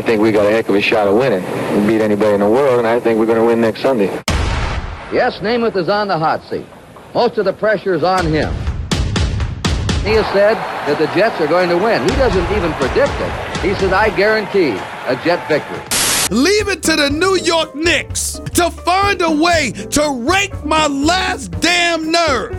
[0.00, 1.44] I think we got a heck of a shot of winning.
[1.78, 4.06] We beat anybody in the world, and I think we're going to win next Sunday.
[5.12, 6.64] Yes, Namath is on the hot seat.
[7.12, 8.50] Most of the pressure is on him.
[10.00, 12.00] He has said that the Jets are going to win.
[12.00, 13.58] He doesn't even predict it.
[13.60, 14.70] He said, I guarantee
[15.04, 15.76] a Jet victory.
[16.34, 21.50] Leave it to the New York Knicks to find a way to rake my last
[21.60, 22.56] damn nerve.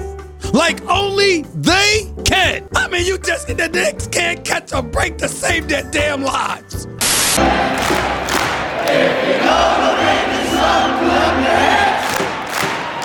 [0.54, 2.70] Like only they can.
[2.76, 6.86] I mean, you just the Knicks can't catch a break to save their damn lives.
[7.32, 12.04] If you know the rain is some, clap your hands.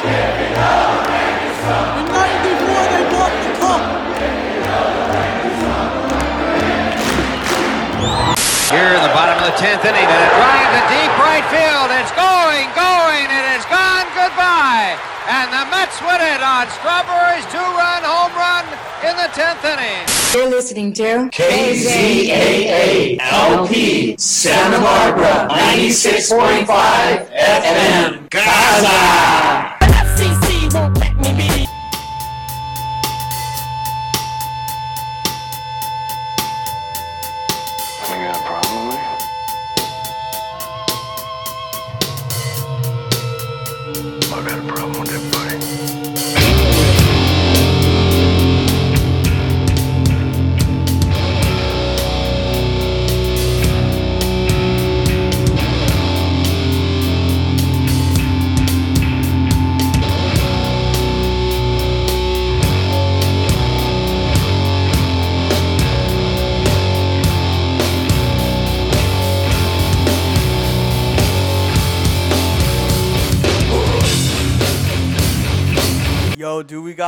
[0.02, 2.02] If you know the rain is some.
[2.02, 3.54] In 94, they bought the.
[8.66, 11.94] Here in the bottom of the 10th inning, and a drive to deep right field.
[11.94, 14.10] It's going, going, and it's gone.
[14.10, 15.15] Goodbye.
[15.28, 18.64] And the Mets win it on Strawberry's two-run home run
[19.02, 20.06] in the 10th inning.
[20.32, 26.66] You're listening to KZAA LP Santa Barbara 96.5
[27.36, 29.65] FM Gaza.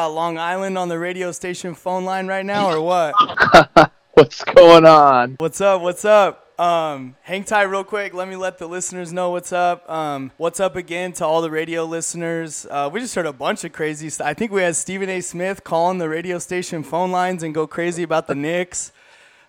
[0.09, 3.15] Long Island on the radio station phone line right now or what?
[4.15, 5.37] What's going on?
[5.39, 5.81] What's up?
[5.81, 6.49] What's up?
[6.61, 8.15] Um, hang tight real quick.
[8.15, 9.89] Let me let the listeners know what's up.
[9.89, 12.67] Um, what's up again to all the radio listeners?
[12.69, 14.27] Uh, we just heard a bunch of crazy stuff.
[14.27, 15.21] I think we had Stephen A.
[15.21, 18.91] Smith calling the radio station phone lines and go crazy about the Knicks.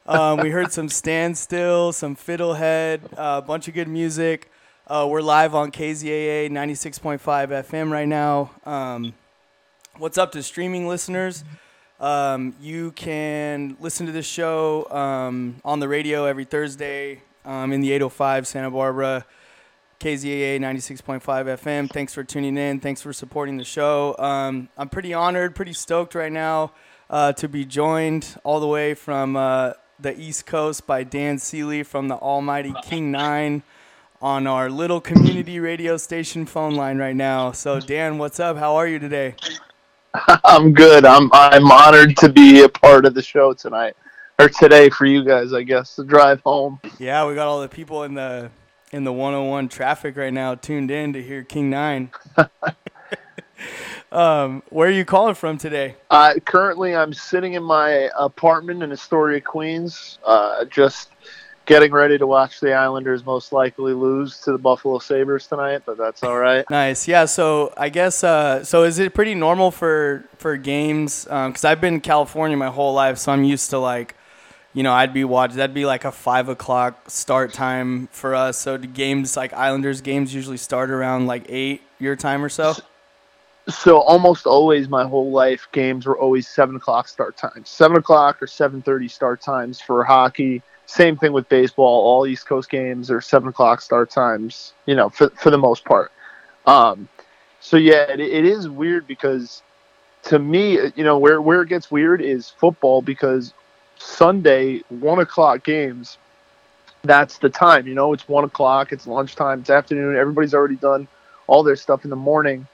[0.06, 4.52] Um, we heard some standstill, some fiddlehead, uh, a bunch of good music.
[4.86, 8.52] Uh, we're live on KZAA 96.5 FM right now.
[8.66, 9.14] Um,
[10.00, 11.44] what's up to streaming listeners?
[12.00, 17.82] Um, you can listen to this show um, on the radio every Thursday um, in
[17.82, 19.26] the 805 Santa Barbara,
[20.00, 21.92] KZAA 96.5 FM.
[21.92, 22.80] Thanks for tuning in.
[22.80, 24.16] Thanks for supporting the show.
[24.18, 26.72] Um, I'm pretty honored, pretty stoked right now
[27.10, 31.84] uh, to be joined all the way from uh, the East Coast by Dan Seeley
[31.84, 33.64] from the Almighty King 9
[34.22, 37.52] on our little community radio station phone line right now.
[37.52, 38.58] So, Dan, what's up?
[38.58, 39.36] How are you today?
[40.44, 41.06] I'm good.
[41.06, 43.96] I'm I'm honored to be a part of the show tonight
[44.40, 45.54] or today for you guys.
[45.54, 46.80] I guess the drive home.
[46.98, 48.50] Yeah, we got all the people in the
[48.92, 52.10] in the 101 traffic right now tuned in to hear King Nine.
[54.12, 55.96] um, where are you calling from today?
[56.10, 61.10] Uh, currently, I'm sitting in my apartment in Astoria, Queens, uh, just
[61.70, 65.84] getting ready to watch the Islanders most likely lose to the Buffalo Sabres tonight.
[65.86, 66.70] But that's all right.
[66.70, 67.08] Nice.
[67.08, 67.24] Yeah.
[67.24, 68.84] So I guess uh, so.
[68.84, 71.24] Is it pretty normal for for games?
[71.24, 74.16] Because I've been in California my whole life, so I'm used to like,
[74.74, 75.58] you know, I'd be watching.
[75.58, 78.58] That'd be like a five o'clock start time for us.
[78.58, 82.74] So the games like Islanders games usually start around like eight your time or so.
[83.68, 87.70] So almost always, my whole life, games were always seven o'clock start times.
[87.70, 90.64] Seven o'clock or seven thirty start times for hockey.
[90.90, 91.86] Same thing with baseball.
[92.04, 94.74] All East Coast games are seven o'clock start times.
[94.88, 96.12] You know, for for the most part.
[96.66, 97.08] Um,
[97.60, 99.62] so yeah, it, it is weird because
[100.24, 103.54] to me, you know, where where it gets weird is football because
[104.00, 106.18] Sunday one o'clock games.
[107.04, 107.86] That's the time.
[107.88, 108.92] You know, it's one o'clock.
[108.92, 109.60] It's lunchtime.
[109.60, 110.16] It's afternoon.
[110.18, 111.08] Everybody's already done
[111.46, 112.68] all their stuff in the morning.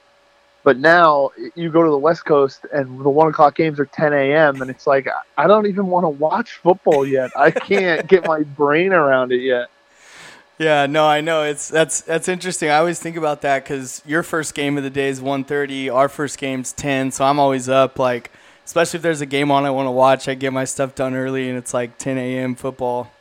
[0.66, 4.12] But now you go to the West Coast and the one o'clock games are 10
[4.12, 4.60] a.m.
[4.60, 5.06] and it's like
[5.38, 7.30] I don't even want to watch football yet.
[7.36, 9.68] I can't get my brain around it yet.
[10.58, 12.68] Yeah, no, I know it's that's that's interesting.
[12.68, 16.08] I always think about that because your first game of the day is 1.30, Our
[16.08, 18.00] first game's ten, so I'm always up.
[18.00, 18.32] Like,
[18.64, 21.14] especially if there's a game on I want to watch, I get my stuff done
[21.14, 22.56] early, and it's like 10 a.m.
[22.56, 23.12] football.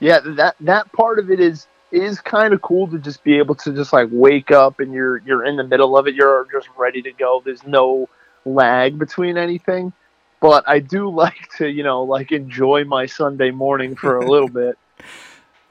[0.00, 3.54] Yeah, that that part of it is is kind of cool to just be able
[3.56, 6.14] to just like wake up and you're you're in the middle of it.
[6.14, 7.42] You're just ready to go.
[7.44, 8.08] There's no
[8.44, 9.92] lag between anything.
[10.40, 14.48] But I do like to, you know, like enjoy my Sunday morning for a little
[14.48, 14.78] bit.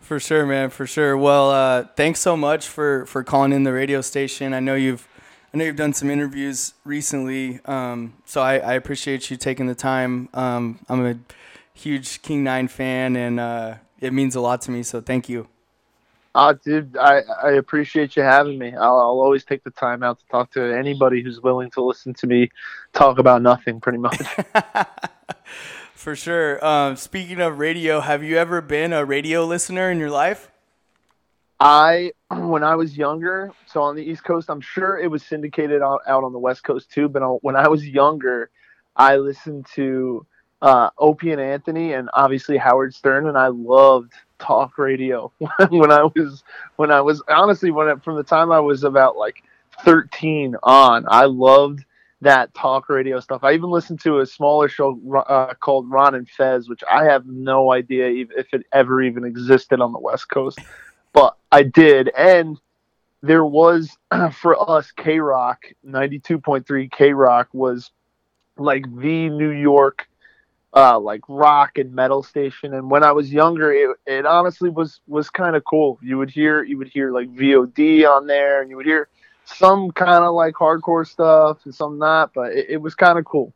[0.01, 0.71] For sure, man.
[0.71, 1.16] For sure.
[1.16, 4.56] Well, uh, thanks so much for for calling in the radio station.
[4.56, 5.07] I know you've
[5.54, 9.75] I know you've done some interviews recently, um, so I, I appreciate you taking the
[9.75, 10.27] time.
[10.33, 11.19] Um, I'm a
[11.75, 14.81] huge King Nine fan, and uh, it means a lot to me.
[14.81, 15.48] So thank you.
[16.35, 18.73] Uh, dude, I, I appreciate you having me.
[18.73, 22.13] I'll, I'll always take the time out to talk to anybody who's willing to listen
[22.15, 22.49] to me
[22.93, 24.17] talk about nothing, pretty much.
[25.93, 26.63] For sure.
[26.63, 30.51] Um, speaking of radio, have you ever been a radio listener in your life?
[31.59, 35.81] I, when I was younger, so on the East Coast, I'm sure it was syndicated
[35.81, 37.09] out, out on the West Coast too.
[37.09, 38.49] But when I was younger,
[38.95, 40.25] I listened to
[40.61, 45.31] uh, Opie and Anthony, and obviously Howard Stern, and I loved talk radio
[45.69, 46.44] when I was
[46.77, 49.44] when I was honestly when it, from the time I was about like
[49.83, 51.83] 13 on, I loved
[52.21, 53.44] that talk radio stuff.
[53.44, 57.25] I even listened to a smaller show uh, called Ron and Fez, which I have
[57.25, 60.59] no idea if it ever even existed on the West Coast,
[61.13, 62.09] but I did.
[62.18, 62.59] And
[63.21, 63.97] there was
[64.33, 67.92] for us K Rock 92.3 K Rock was
[68.57, 70.07] like the New York
[70.75, 72.74] uh, like rock and metal station.
[72.74, 76.00] And when I was younger, it, it honestly was was kind of cool.
[76.01, 79.10] You would hear you would hear like VOD on there, and you would hear
[79.45, 83.25] some kind of like hardcore stuff and some not, but it, it was kind of
[83.25, 83.54] cool.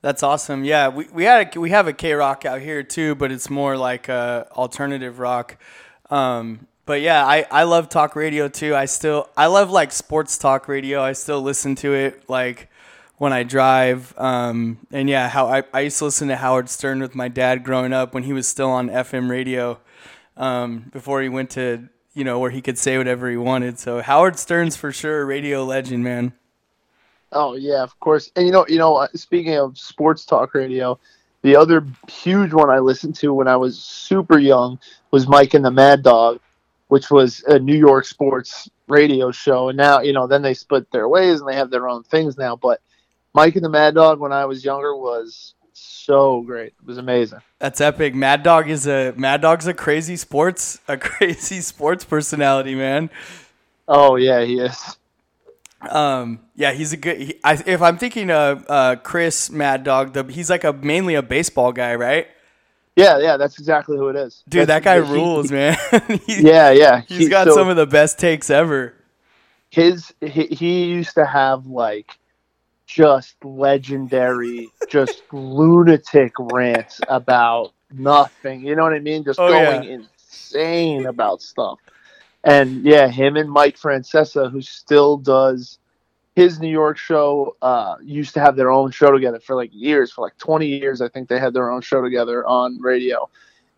[0.00, 0.64] That's awesome.
[0.64, 3.48] Yeah, we, we had a, we have a K rock out here too, but it's
[3.48, 5.56] more like uh, alternative rock.
[6.10, 8.74] Um, but yeah, I, I love talk radio too.
[8.74, 11.00] I still I love like sports talk radio.
[11.00, 12.68] I still listen to it like
[13.22, 14.12] when I drive.
[14.18, 17.62] Um, and yeah, how I, I used to listen to Howard Stern with my dad
[17.62, 19.78] growing up when he was still on FM radio
[20.36, 23.78] um, before he went to you know where he could say whatever he wanted.
[23.78, 26.32] So Howard Stern's for sure a radio legend, man.
[27.30, 28.32] Oh yeah, of course.
[28.34, 30.98] And you know, you know, speaking of sports talk radio,
[31.42, 34.80] the other huge one I listened to when I was super young
[35.12, 36.40] was Mike and the Mad Dog,
[36.88, 39.68] which was a New York sports radio show.
[39.68, 42.36] And now, you know, then they split their ways and they have their own things
[42.36, 42.56] now.
[42.56, 42.80] But
[43.34, 46.74] Mike and the Mad Dog when I was younger was so great.
[46.80, 47.40] It was amazing.
[47.58, 48.14] That's epic.
[48.14, 53.10] Mad Dog is a Mad Dog's a crazy sports a crazy sports personality, man.
[53.88, 54.96] Oh yeah, he is.
[55.80, 57.20] Um, yeah, he's a good.
[57.20, 61.14] He, I, if I'm thinking of uh, Chris Mad Dog, the, he's like a mainly
[61.14, 62.28] a baseball guy, right?
[62.94, 64.44] Yeah, yeah, that's exactly who it is.
[64.48, 65.78] Dude, that's, that guy rules, he, man.
[66.26, 68.94] he, yeah, yeah, he's he, got so some of the best takes ever.
[69.70, 72.18] His he, he used to have like
[72.92, 78.64] just legendary, just lunatic rants about nothing.
[78.64, 79.24] You know what I mean?
[79.24, 79.90] Just oh, going yeah.
[79.90, 81.78] insane about stuff.
[82.44, 85.78] And yeah, him and Mike Francesa, who still does
[86.34, 90.10] his New York show, uh, used to have their own show together for like years,
[90.10, 91.00] for like 20 years.
[91.00, 93.28] I think they had their own show together on radio.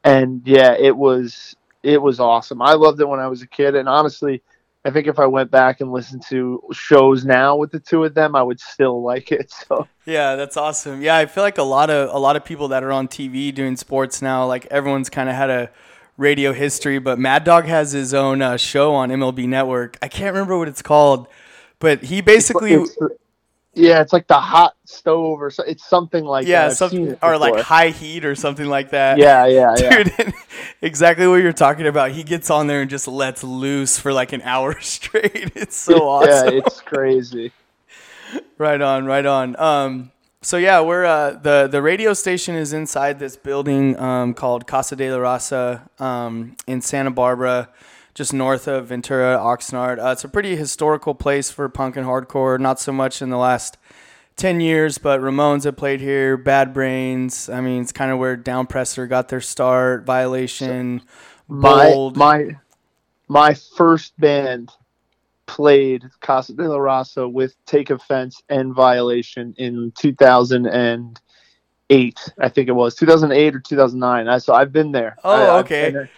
[0.03, 2.63] And yeah, it was it was awesome.
[2.63, 4.43] I loved it when I was a kid, and honestly,
[4.87, 8.13] I think if I went back and listened to shows now with the two of
[8.15, 9.53] them, I would still like it.
[9.69, 11.01] So yeah, that's awesome.
[11.01, 13.55] Yeah, I feel like a lot of a lot of people that are on TV
[13.55, 15.71] doing sports now, like everyone's kind of had a
[16.19, 16.99] radio history.
[16.99, 19.97] But Mad Dog has his own uh, show on MLB Network.
[20.03, 21.29] I can't remember what it's called,
[21.79, 22.75] but he basically.
[22.75, 23.15] It's, it's,
[23.75, 26.77] yeah, it's like the hot stove or so, it's something like yeah, that.
[26.77, 29.19] something or like high heat or something like that.
[29.19, 30.13] Yeah, yeah, dude.
[30.19, 30.31] Yeah.
[30.83, 32.13] exactly what you're talking about.
[32.13, 35.53] He gets on there and just lets loose for like an hour straight.
[35.55, 36.55] It's so awesome.
[36.55, 37.53] Yeah, it's crazy.
[38.59, 39.59] right on, right on.
[39.59, 44.67] Um, so yeah, we're uh, the the radio station is inside this building um, called
[44.67, 47.71] Casa de la Raza um, in Santa Barbara
[48.15, 50.03] just north of Ventura, Oxnard.
[50.03, 52.59] Uh, it's a pretty historical place for punk and hardcore.
[52.59, 53.77] Not so much in the last
[54.37, 56.37] ten years, but Ramones have played here.
[56.37, 57.49] Bad Brains.
[57.49, 60.07] I mean, it's kind of where Downpresser got their start.
[60.07, 61.03] Violation.
[61.49, 62.17] Bold.
[62.17, 62.57] My my
[63.29, 64.71] my first band
[65.47, 72.33] played Casa de la Raza with Take Offense and Violation in 2008.
[72.39, 74.29] I think it was 2008 or 2009.
[74.29, 75.19] I So I've been there.
[75.23, 76.09] Oh, I, okay.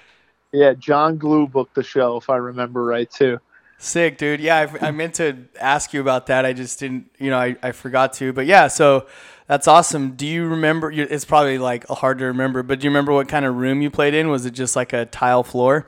[0.52, 3.40] Yeah, John Glue booked the show, if I remember right, too.
[3.78, 4.40] Sick, dude.
[4.40, 6.46] Yeah, I, I, meant to ask you about that.
[6.46, 8.32] I just didn't, you know, I, I forgot to.
[8.32, 9.06] But yeah, so
[9.48, 10.12] that's awesome.
[10.12, 10.90] Do you remember?
[10.90, 13.90] It's probably like hard to remember, but do you remember what kind of room you
[13.90, 14.28] played in?
[14.28, 15.86] Was it just like a tile floor?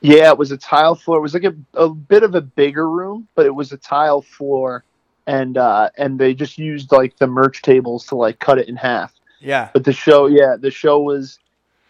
[0.00, 1.18] Yeah, it was a tile floor.
[1.18, 4.22] It was like a, a bit of a bigger room, but it was a tile
[4.22, 4.82] floor,
[5.26, 8.76] and uh, and they just used like the merch tables to like cut it in
[8.76, 9.14] half.
[9.40, 9.70] Yeah.
[9.72, 11.38] But the show, yeah, the show was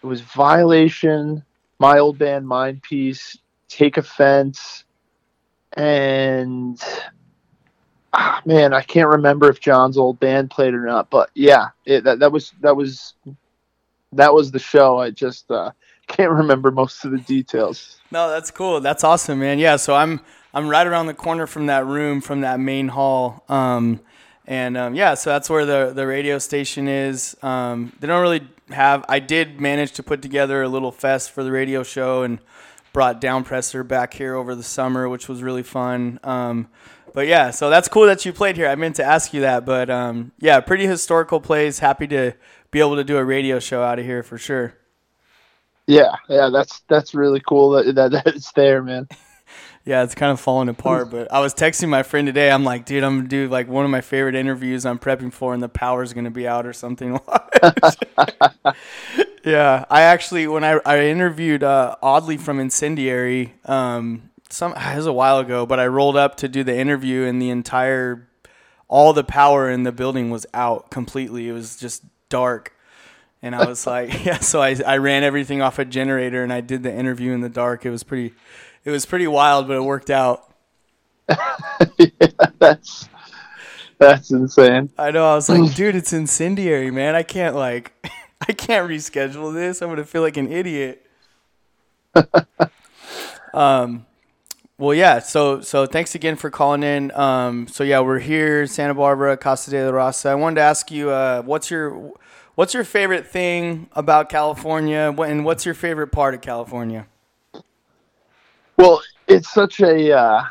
[0.02, 1.42] it was Violation,
[1.80, 3.36] my old band Mind Piece,
[3.68, 4.84] Take Offense,
[5.72, 6.80] and
[8.12, 12.04] ah, man, I can't remember if John's old band played or not, but yeah, it,
[12.04, 13.14] that that was that was
[14.12, 14.98] that was the show.
[14.98, 15.72] I just uh,
[16.06, 18.00] can't remember most of the details.
[18.12, 18.80] No, that's cool.
[18.80, 19.58] That's awesome, man.
[19.58, 20.20] Yeah, so I'm
[20.54, 23.44] I'm right around the corner from that room, from that main hall.
[23.48, 24.00] Um,
[24.46, 27.36] And um, yeah, so that's where the the radio station is.
[27.40, 29.04] Um, they don't really have.
[29.08, 32.38] I did manage to put together a little fest for the radio show and
[32.92, 36.18] brought Downpresser back here over the summer, which was really fun.
[36.24, 36.68] Um,
[37.12, 38.68] but yeah, so that's cool that you played here.
[38.68, 41.78] I meant to ask you that, but um, yeah, pretty historical place.
[41.78, 42.32] Happy to
[42.70, 44.74] be able to do a radio show out of here for sure.
[45.86, 49.08] Yeah, yeah, that's that's really cool that that, that it's there, man.
[49.84, 51.10] Yeah, it's kind of falling apart.
[51.10, 52.50] But I was texting my friend today.
[52.50, 55.54] I'm like, dude, I'm gonna do like one of my favorite interviews I'm prepping for,
[55.54, 57.12] and the power's gonna be out or something.
[59.44, 65.06] yeah, I actually when I I interviewed uh, Audley from Incendiary, um, some it was
[65.06, 68.28] a while ago, but I rolled up to do the interview, and the entire
[68.90, 71.48] all the power in the building was out completely.
[71.48, 72.74] It was just dark.
[73.40, 76.60] And I was like, yeah, so I, I ran everything off a generator and I
[76.60, 77.86] did the interview in the dark.
[77.86, 78.34] It was pretty,
[78.84, 80.52] it was pretty wild, but it worked out.
[81.98, 82.08] yeah,
[82.58, 83.08] that's
[83.98, 84.90] that's insane.
[84.98, 85.30] I know.
[85.30, 87.14] I was like, dude, it's incendiary, man.
[87.14, 87.92] I can't like,
[88.48, 89.82] I can't reschedule this.
[89.82, 91.06] I'm gonna feel like an idiot.
[93.54, 94.06] um,
[94.78, 95.18] well, yeah.
[95.18, 97.12] So, so thanks again for calling in.
[97.12, 100.30] Um, so yeah, we're here, Santa Barbara, Casa de la Raza.
[100.30, 102.12] I wanted to ask you, uh, what's your,
[102.54, 107.06] what's your favorite thing about California, and what's your favorite part of California?
[108.80, 110.42] Well, it's such a, uh,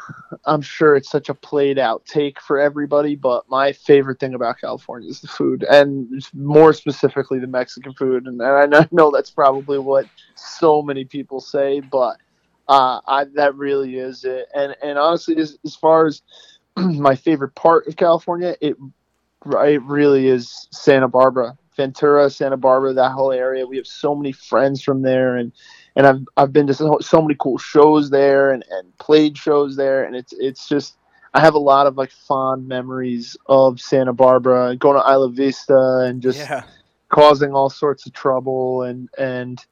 [0.46, 4.62] I'm sure it's such a played out take for everybody, but my favorite thing about
[4.62, 8.28] California is the food, and more specifically the Mexican food.
[8.28, 10.06] And, and I know that's probably what
[10.36, 12.18] so many people say, but
[12.68, 14.48] uh, I, that really is it.
[14.54, 16.22] And and honestly, as, as far as
[16.78, 18.78] my favorite part of California, it
[19.44, 23.66] it really is Santa Barbara, Ventura, Santa Barbara, that whole area.
[23.66, 25.52] We have so many friends from there, and
[26.00, 29.76] and I've I've been to so, so many cool shows there, and, and played shows
[29.76, 30.96] there, and it's it's just
[31.34, 36.06] I have a lot of like fond memories of Santa Barbara, going to Isla Vista,
[36.08, 36.64] and just Yeah.
[37.10, 39.64] causing all sorts of trouble, and and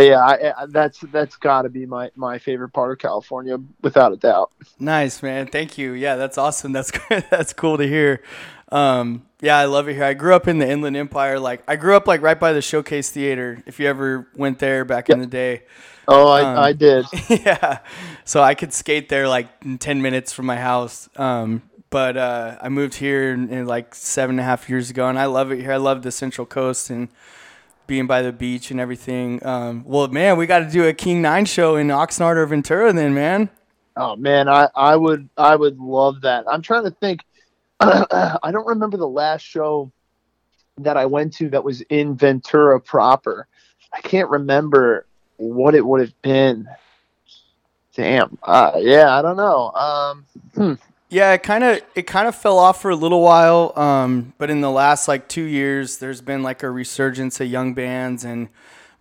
[0.00, 4.12] yeah, I, I, that's that's got to be my my favorite part of California, without
[4.12, 4.50] a doubt.
[4.78, 5.46] Nice, man.
[5.46, 5.92] Thank you.
[5.92, 6.72] Yeah, that's awesome.
[6.72, 6.90] That's
[7.30, 8.22] that's cool to hear.
[8.70, 10.04] Um, yeah, I love it here.
[10.04, 11.38] I grew up in the Inland Empire.
[11.38, 13.62] Like, I grew up like right by the Showcase Theater.
[13.66, 15.64] If you ever went there back in the day,
[16.08, 17.06] Oh, I, Um, I did.
[17.28, 17.78] yeah.
[18.24, 21.08] So I could skate there like in ten minutes from my house.
[21.16, 25.08] Um, but uh, I moved here in, in like seven and a half years ago,
[25.08, 25.72] and I love it here.
[25.72, 27.08] I love the Central Coast and
[27.92, 29.44] being by the beach and everything.
[29.44, 32.90] Um, well, man, we got to do a King Nine show in Oxnard or Ventura,
[32.90, 33.50] then, man.
[33.98, 36.46] Oh man, I, I would I would love that.
[36.50, 37.20] I'm trying to think.
[37.80, 39.92] I don't remember the last show
[40.78, 43.46] that I went to that was in Ventura proper.
[43.92, 45.04] I can't remember
[45.36, 46.66] what it would have been.
[47.94, 48.38] Damn.
[48.42, 49.70] Uh, yeah, I don't know.
[49.72, 50.74] Um, hmm.
[51.12, 54.48] Yeah, it kind of it kind of fell off for a little while, um, but
[54.48, 58.48] in the last like two years, there's been like a resurgence of young bands, and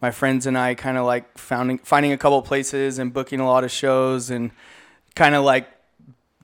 [0.02, 3.46] my friends and I kind of like finding finding a couple places and booking a
[3.46, 4.52] lot of shows, and
[5.16, 5.70] kind of like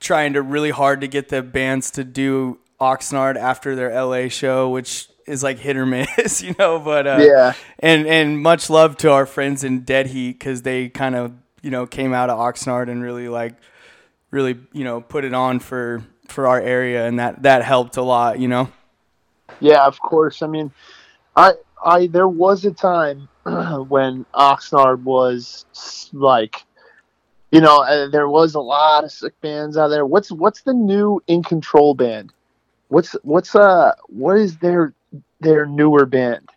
[0.00, 4.70] trying to really hard to get the bands to do Oxnard after their LA show,
[4.70, 6.78] which is like hit or miss, you know.
[6.78, 7.52] But uh, Yeah.
[7.78, 11.70] and and much love to our friends in Dead Heat because they kind of you
[11.70, 13.52] know came out of Oxnard and really like
[14.30, 18.02] really you know put it on for for our area and that that helped a
[18.02, 18.70] lot you know
[19.60, 20.42] Yeah, of course.
[20.42, 20.70] I mean,
[21.34, 21.54] I
[21.84, 23.28] I there was a time
[23.88, 25.64] when Oxnard was
[26.12, 26.64] like,
[27.50, 30.04] you know, uh, there was a lot of sick bands out there.
[30.06, 32.32] What's what's the new In Control band?
[32.88, 34.92] What's what's uh what is their
[35.40, 36.48] their newer band?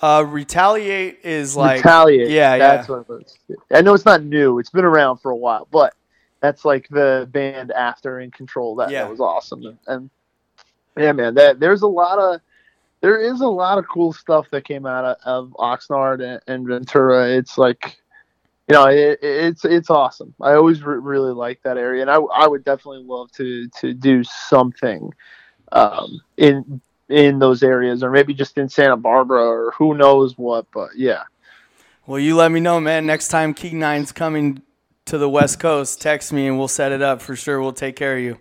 [0.00, 2.30] uh retaliate is like Retaliate.
[2.30, 3.38] yeah that's yeah what it was.
[3.72, 4.58] I know it's not new.
[4.60, 5.94] It's been around for a while, but
[6.40, 8.76] that's like the band after In Control.
[8.76, 9.02] That, Yeah.
[9.02, 9.78] that was awesome.
[9.86, 10.10] And
[10.96, 12.40] yeah, man, that there's a lot of
[13.00, 16.66] there is a lot of cool stuff that came out of, of Oxnard and, and
[16.66, 17.28] Ventura.
[17.28, 17.96] It's like
[18.68, 20.34] you know, it, it's it's awesome.
[20.40, 23.94] I always re- really like that area, and I, I would definitely love to to
[23.94, 25.14] do something
[25.72, 30.66] um, in in those areas, or maybe just in Santa Barbara, or who knows what.
[30.72, 31.22] But yeah.
[32.06, 34.60] well you let me know man next time king nine's coming
[35.08, 37.60] to the west coast text me and we'll set it up for sure.
[37.60, 38.38] We'll take care of you.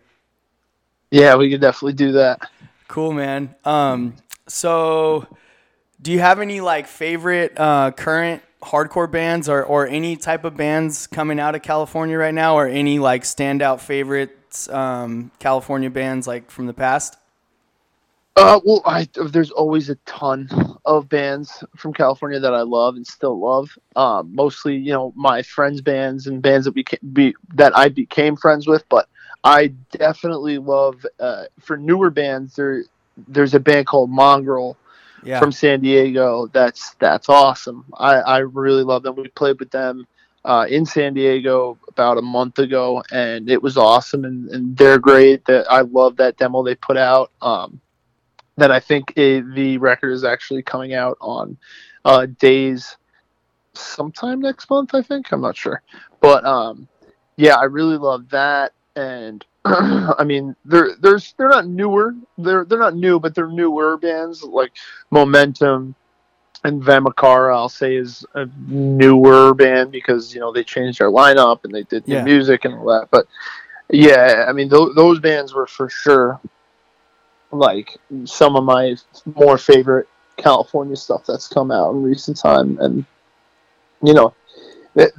[1.12, 2.50] Yeah, we could definitely do that.
[2.88, 3.56] cool man.
[3.66, 4.16] Um
[4.48, 5.28] so
[6.02, 10.58] do you have any like favorite uh current hardcore bands or or any type of
[10.58, 16.26] bands coming out of california right now or any like standout favorites um california bands
[16.28, 17.18] like from the past
[18.38, 20.48] Uh, well, I, there's always a ton
[20.86, 23.76] of bands from California that I love and still love.
[23.96, 28.36] Um, mostly, you know, my friends' bands and bands that we be that I became
[28.36, 28.88] friends with.
[28.90, 29.10] But
[29.44, 32.56] I definitely love uh, for newer bands.
[32.56, 32.84] There,
[33.28, 34.78] there's a band called Mongrel
[35.24, 35.40] Yeah.
[35.40, 36.48] from San Diego.
[36.54, 37.86] That's that's awesome.
[37.96, 39.16] I, I really love them.
[39.16, 40.06] We played with them
[40.46, 44.26] uh, in San Diego about a month ago, and it was awesome.
[44.26, 45.44] And, and they're great.
[45.46, 47.32] That I love that demo they put out.
[47.42, 47.82] Um,
[48.58, 51.58] that I think it, the record is actually coming out on
[52.06, 52.98] uh, days
[53.74, 54.94] sometime next month.
[54.94, 55.82] I think I'm not sure,
[56.20, 56.88] but um,
[57.38, 58.74] yeah, I really love that.
[58.96, 62.16] And I mean, they're there's they're not newer.
[62.38, 64.72] They're they're not new, but they're newer bands like
[65.12, 65.94] Momentum
[66.64, 67.54] and Vamachara.
[67.56, 71.84] I'll say is a newer band because you know they changed their lineup and they
[71.84, 72.24] did new Yeah.
[72.24, 73.10] music and all that.
[73.12, 73.28] But
[73.92, 76.40] yeah, I mean th- those bands were for sure
[77.52, 78.96] like some of my
[79.36, 83.06] more favorite California stuff that's come out in recent time, and
[84.02, 84.34] you know,
[84.96, 85.14] it,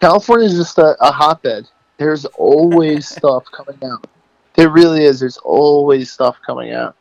[0.00, 1.68] California is just a, a hotbed.
[1.98, 4.06] There's always stuff coming out.
[4.54, 5.20] There really is.
[5.20, 6.96] There's always stuff coming out.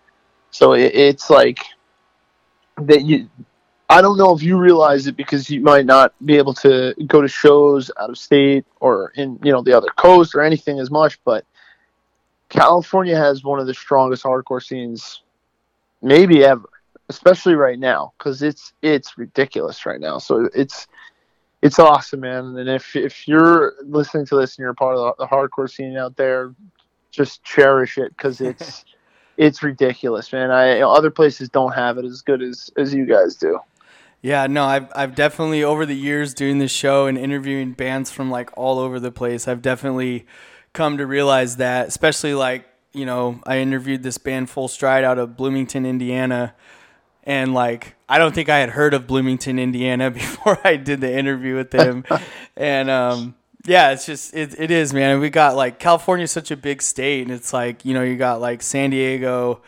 [0.51, 1.59] So it, it's like
[2.81, 3.29] that you.
[3.91, 7.21] I don't know if you realize it because you might not be able to go
[7.21, 10.91] to shows out of state or in you know the other coast or anything as
[10.91, 11.43] much, but
[12.49, 15.21] California has one of the strongest hardcore scenes,
[16.01, 16.67] maybe ever,
[17.07, 20.17] especially right now because it's it's ridiculous right now.
[20.17, 20.87] So it's
[21.61, 22.57] it's awesome, man.
[22.57, 25.95] And if if you're listening to this and you're part of the, the hardcore scene
[25.95, 26.53] out there,
[27.11, 28.85] just cherish it because it's
[29.37, 30.51] it's ridiculous, man.
[30.51, 33.59] I you know, other places don't have it as good as as you guys do.
[34.21, 38.29] Yeah, no, I've I've definitely over the years doing this show and interviewing bands from
[38.29, 40.25] like all over the place, I've definitely
[40.73, 45.19] come to realize that, especially like, you know, I interviewed this band Full Stride out
[45.19, 46.55] of Bloomington, Indiana,
[47.23, 51.15] and like I don't think I had heard of Bloomington, Indiana before I did the
[51.15, 52.03] interview with them.
[52.55, 53.35] and um
[53.65, 55.19] yeah, it's just it, it is, man.
[55.19, 58.41] We got like California's such a big state and it's like, you know, you got
[58.41, 59.61] like San Diego,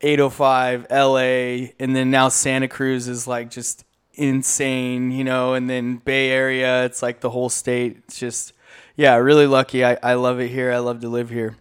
[0.00, 5.96] 805, LA, and then now Santa Cruz is like just insane, you know, and then
[5.96, 7.98] Bay Area, it's like the whole state.
[8.04, 8.52] It's just,
[8.96, 9.84] yeah, really lucky.
[9.84, 10.72] I, I love it here.
[10.72, 11.56] I love to live here.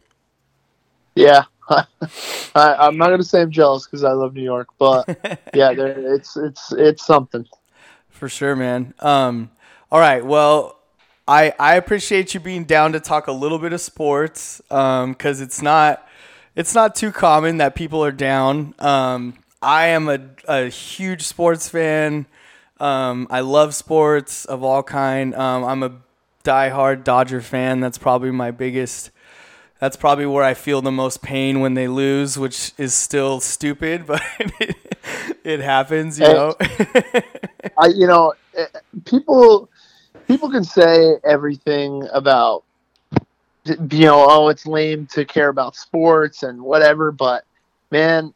[1.15, 1.85] Yeah, I,
[2.55, 5.07] I'm not gonna say I'm jealous because I love New York, but
[5.53, 7.45] yeah, it's it's it's something.
[8.09, 8.93] For sure, man.
[8.99, 9.51] Um,
[9.91, 10.25] all right.
[10.25, 10.79] Well,
[11.27, 15.41] I I appreciate you being down to talk a little bit of sports um, because
[15.41, 16.07] it's not
[16.55, 18.73] it's not too common that people are down.
[18.79, 22.25] Um, I am a, a huge sports fan.
[22.79, 25.33] Um, I love sports of all kind.
[25.35, 25.91] Um, I'm a
[26.43, 27.79] diehard Dodger fan.
[27.79, 29.11] That's probably my biggest.
[29.79, 34.05] That's probably where I feel the most pain when they lose, which is still stupid,
[34.07, 34.77] but it,
[35.43, 36.33] it happens, you Hey.
[36.33, 36.55] know.
[37.77, 38.65] I you know eh,
[39.05, 39.69] people
[40.27, 42.63] people can say everything about
[43.65, 47.45] you know oh it's lame to care about sports and whatever, but
[47.91, 48.33] man,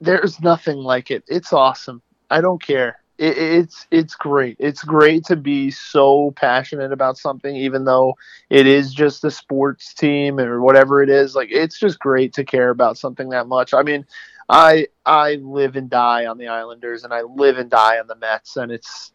[0.00, 1.24] there's nothing like it.
[1.28, 2.02] It's awesome.
[2.30, 2.98] I don't care.
[3.18, 4.56] It, it's it's great.
[4.58, 8.16] It's great to be so passionate about something, even though
[8.50, 11.34] it is just a sports team or whatever it is.
[11.34, 13.72] Like it's just great to care about something that much.
[13.74, 14.04] I mean,
[14.48, 18.16] I I live and die on the Islanders, and I live and die on the
[18.16, 19.12] Mets, and it's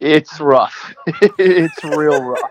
[0.00, 0.94] it's rough.
[1.38, 2.50] it's real rough.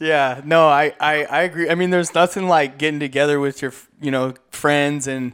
[0.00, 1.68] Yeah, no, I, I, I agree.
[1.68, 5.32] I mean, there's nothing like getting together with your, you know, friends and,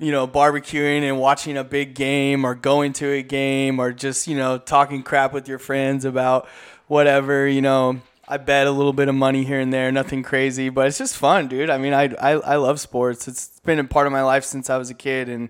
[0.00, 4.26] you know, barbecuing and watching a big game or going to a game or just,
[4.26, 6.48] you know, talking crap with your friends about
[6.86, 8.00] whatever, you know.
[8.26, 11.16] I bet a little bit of money here and there, nothing crazy, but it's just
[11.16, 11.68] fun, dude.
[11.68, 13.28] I mean, I, I, I love sports.
[13.28, 15.48] It's been a part of my life since I was a kid, and,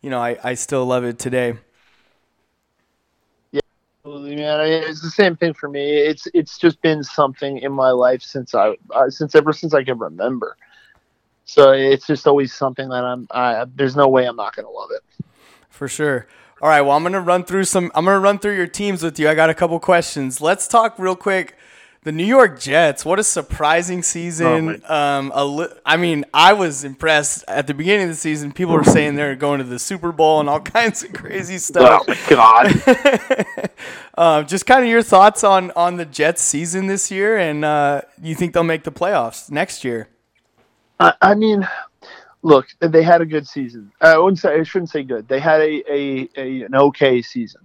[0.00, 1.54] you know, I, I still love it today.
[4.04, 4.60] Absolutely, man.
[4.60, 5.98] I mean, it's the same thing for me.
[5.98, 9.84] It's it's just been something in my life since I uh, since ever since I
[9.84, 10.56] can remember.
[11.44, 13.26] So it's just always something that I'm.
[13.30, 15.24] I, there's no way I'm not gonna love it.
[15.68, 16.26] For sure.
[16.60, 16.80] All right.
[16.80, 17.90] Well, I'm gonna run through some.
[17.94, 19.28] I'm gonna run through your teams with you.
[19.28, 20.40] I got a couple questions.
[20.40, 21.56] Let's talk real quick.
[22.04, 23.04] The New York Jets.
[23.04, 24.82] What a surprising season.
[24.86, 28.50] um, a li- I mean, I was impressed at the beginning of the season.
[28.50, 32.02] People were saying they're going to the Super Bowl and all kinds of crazy stuff.
[32.08, 33.46] my god!
[34.16, 38.02] Um, just kind of your thoughts on on the Jets season this year, and uh,
[38.20, 40.08] you think they'll make the playoffs next year?
[41.02, 41.60] I, I mean,
[42.42, 43.92] look, they had a good season.
[44.00, 45.24] I wouldn't say I shouldn't say good.
[45.28, 47.62] They had a, a, a an okay season.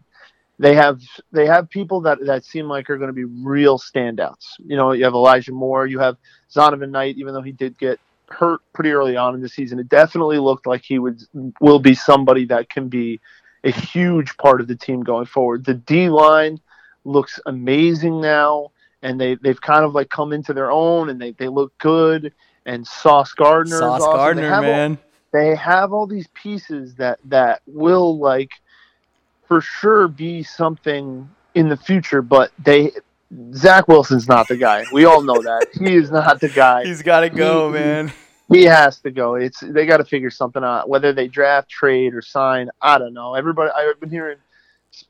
[0.59, 0.99] They have
[1.31, 4.45] they have people that, that seem like are going to be real standouts.
[4.65, 6.17] You know, you have Elijah Moore, you have
[6.55, 7.99] Zonovan Knight, even though he did get
[8.39, 9.79] hurt pretty early on in the season.
[9.79, 11.21] It definitely looked like he would
[11.61, 13.19] will be somebody that can be
[13.63, 15.65] a huge part of the team going forward.
[15.65, 16.59] The D line
[17.05, 18.71] looks amazing now.
[19.01, 22.33] and they they've kind of like come into their own, and they they look good.
[22.67, 24.35] And Sauce Gardner, Sauce awesome.
[24.35, 24.97] They Gardner, all- man.
[25.31, 28.51] they have all these pieces that that will like
[29.47, 32.91] for sure be something in the future but they
[33.53, 34.83] zach wilson's not the guy.
[34.91, 35.67] We all know that.
[35.73, 36.83] He is not the guy.
[36.83, 38.11] He's got to go, He- man.
[38.51, 39.35] he has to go.
[39.35, 40.89] It's they got to figure something out.
[40.89, 43.33] Whether they draft trade or sign i don't know.
[43.33, 44.37] Everybody i've been hearing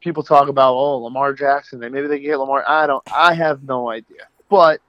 [0.02, 2.64] people talk about oh lamar jackson they maybe they can get lamar.
[2.68, 4.28] I don't i have no idea.
[4.48, 4.80] But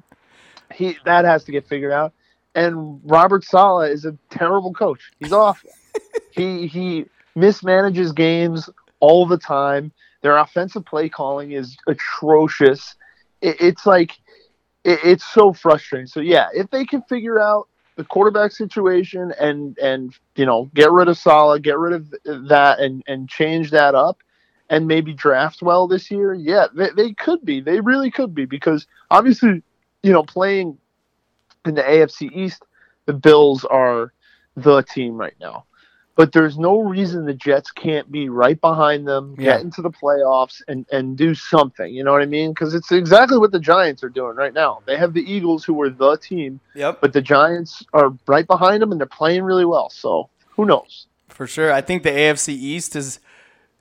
[0.74, 2.12] he that has to get figured out
[2.58, 5.12] and Robert Saleh is a terrible coach.
[5.20, 5.70] He's awful.
[6.32, 8.68] he he mismanages games
[9.00, 9.92] all the time.
[10.22, 12.96] Their offensive play calling is atrocious.
[13.40, 14.12] It, it's like
[14.82, 16.08] it, it's so frustrating.
[16.08, 20.90] So yeah, if they can figure out the quarterback situation and and you know get
[20.90, 24.18] rid of Sala, get rid of that, and and change that up,
[24.68, 27.60] and maybe draft well this year, yeah, they, they could be.
[27.60, 29.62] They really could be because obviously,
[30.02, 30.76] you know, playing
[31.66, 32.62] in the AFC East,
[33.06, 34.12] the Bills are
[34.56, 35.64] the team right now.
[36.16, 39.52] But there's no reason the Jets can't be right behind them, Yeah.
[39.52, 41.94] get into the playoffs, and, and do something.
[41.94, 42.50] You know what I mean?
[42.50, 44.80] Because it's exactly what the Giants are doing right now.
[44.84, 48.82] They have the Eagles, who are the team, Yep, but the Giants are right behind
[48.82, 49.90] them, and they're playing really well.
[49.90, 51.06] So who knows?
[51.28, 51.72] for sure.
[51.72, 53.20] I think the AFC East is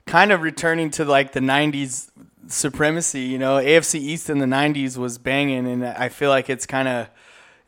[0.06, 2.12] kind of returning to like the 90s
[2.48, 3.58] supremacy, you know.
[3.58, 7.10] AFC East in the 90s was banging and I feel like it's kind of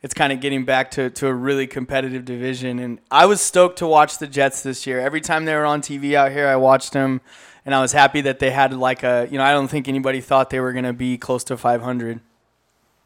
[0.02, 3.78] it's kind of getting back to, to a really competitive division and I was stoked
[3.78, 5.00] to watch the Jets this year.
[5.00, 7.20] Every time they were on TV out here, I watched them
[7.66, 10.20] and I was happy that they had like a, you know, I don't think anybody
[10.20, 12.20] thought they were going to be close to 500.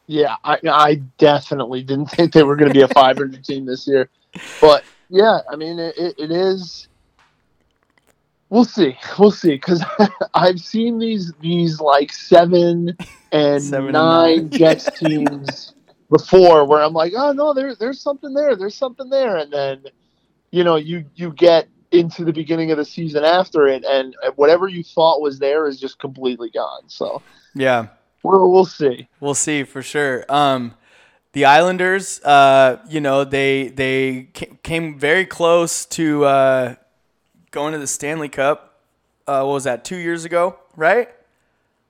[0.07, 3.87] Yeah, I, I definitely didn't think they were going to be a 500 team this
[3.87, 4.09] year.
[4.61, 6.87] But yeah, I mean, it, it, is.
[8.49, 8.97] We'll see.
[9.17, 9.53] We'll see.
[9.55, 9.83] Because
[10.33, 12.95] I've seen these these like seven
[13.31, 14.49] and Seven and nine nine.
[14.49, 15.73] Jets teams
[16.09, 18.55] before, where I'm like, oh no, there, there's something there.
[18.55, 19.83] There's something there, and then
[20.51, 24.67] you know, you you get into the beginning of the season after it, and whatever
[24.67, 26.83] you thought was there is just completely gone.
[26.87, 27.21] So
[27.53, 27.87] Yeah.
[28.23, 29.07] we'll we'll see.
[29.19, 30.25] We'll see for sure.
[30.29, 30.75] Um,
[31.33, 34.29] the Islanders, uh, you know, they they
[34.63, 36.75] came very close to uh,
[37.51, 38.79] going to the Stanley Cup.
[39.27, 39.83] Uh, what was that?
[39.83, 41.09] Two years ago, right?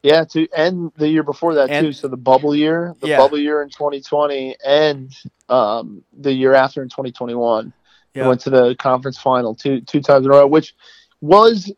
[0.06, 1.92] Yeah, to end the year before that And- too.
[1.94, 3.18] So the bubble year, the Yeah.
[3.18, 5.12] bubble year in 2020, and
[5.50, 7.74] um, the year after in 2021,
[8.14, 8.22] Yeah.
[8.24, 10.76] we went to the conference final two two times in a row, which
[11.22, 11.72] was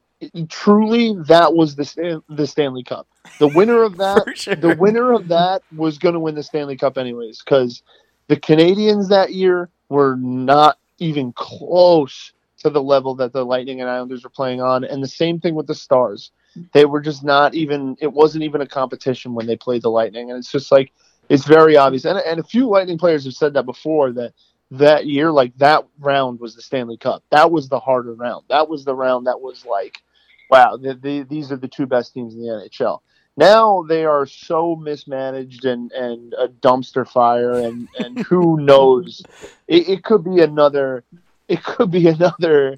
[0.49, 3.07] truly that was the the Stanley Cup.
[3.39, 4.55] The winner of that, sure.
[4.55, 7.81] the winner of that was going to win the Stanley Cup anyways, because
[8.27, 13.89] the Canadiens that year were not even close to the level that the Lightning and
[13.89, 16.31] Islanders were playing on, and the same thing with the Stars.
[16.73, 17.97] They were just not even.
[17.99, 20.91] It wasn't even a competition when they played the Lightning, and it's just like
[21.29, 22.05] it's very obvious.
[22.05, 24.33] And and a few Lightning players have said that before that
[24.71, 27.23] that year, like that round was the Stanley Cup.
[27.29, 28.45] That was the harder round.
[28.49, 30.01] That was the round that was like,
[30.49, 32.99] wow, the, the, these are the two best teams in the NHL.
[33.37, 39.21] Now they are so mismanaged and, and a dumpster fire, and, and who knows?
[39.67, 41.03] It, it could be another.
[41.47, 42.77] It could be another,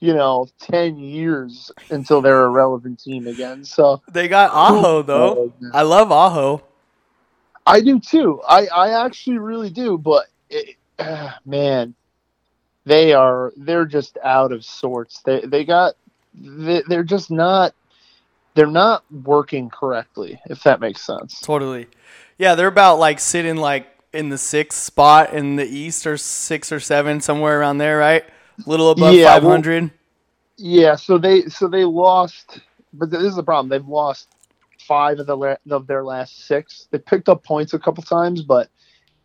[0.00, 3.64] you know, ten years until they're a relevant team again.
[3.64, 5.52] So They got Aho though.
[5.72, 6.62] I love Aho.
[7.66, 8.40] I do too.
[8.48, 11.94] I, I actually really do, but it, uh, man,
[12.84, 15.20] they are they're just out of sorts.
[15.22, 15.94] They they got
[16.34, 17.74] they, they're just not
[18.54, 20.40] they're not working correctly.
[20.46, 21.40] If that makes sense.
[21.40, 21.86] Totally.
[22.38, 26.72] Yeah, they're about like sitting like in the sixth spot in the East or six
[26.72, 28.24] or seven, somewhere around there, right?
[28.64, 29.90] A little above Yeah, well- 500.
[30.56, 30.96] Yeah.
[30.96, 32.60] So they so they lost,
[32.92, 33.68] but this is the problem.
[33.68, 34.28] They've lost
[34.80, 36.88] five of the la- of their last six.
[36.90, 38.68] They picked up points a couple times, but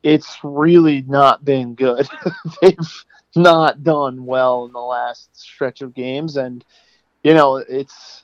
[0.03, 2.07] it's really not been good.
[2.61, 3.03] They've
[3.35, 6.63] not done well in the last stretch of games, and
[7.23, 8.23] you know it's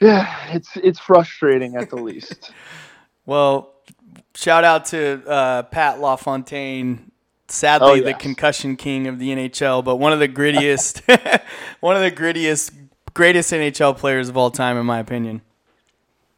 [0.00, 2.52] yeah, it's it's frustrating at the least.
[3.28, 3.74] Well,
[4.36, 7.10] shout out to uh, Pat LaFontaine.
[7.48, 11.02] Sadly, Oh, the concussion king of the NHL, but one of the grittiest,
[11.80, 12.72] one of the grittiest,
[13.14, 15.42] greatest NHL players of all time, in my opinion.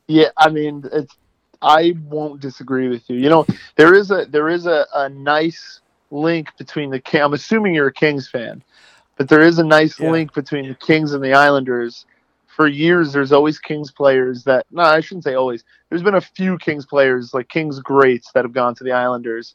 [0.07, 1.14] Yeah, I mean, it's.
[1.61, 3.16] I won't disagree with you.
[3.16, 7.03] You know, there is a there is a, a nice link between the.
[7.21, 8.62] I'm assuming you're a Kings fan,
[9.16, 10.11] but there is a nice Yeah.
[10.11, 12.07] link between the Kings and the Islanders.
[12.47, 14.66] For years, there's always Kings players that.
[14.71, 15.64] No, I shouldn't say always.
[15.88, 19.55] There's been a few Kings players, like Kings greats, that have gone to the Islanders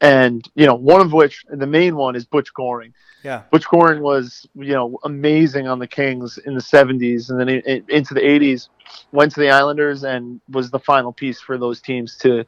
[0.00, 2.94] and you know one of which the main one is Butch Goring.
[3.22, 3.42] Yeah.
[3.50, 7.60] Butch Goring was you know amazing on the Kings in the '70s, and then in,
[7.60, 8.68] in- into the '80s,
[9.12, 12.44] went to the Islanders and was the final piece for those teams to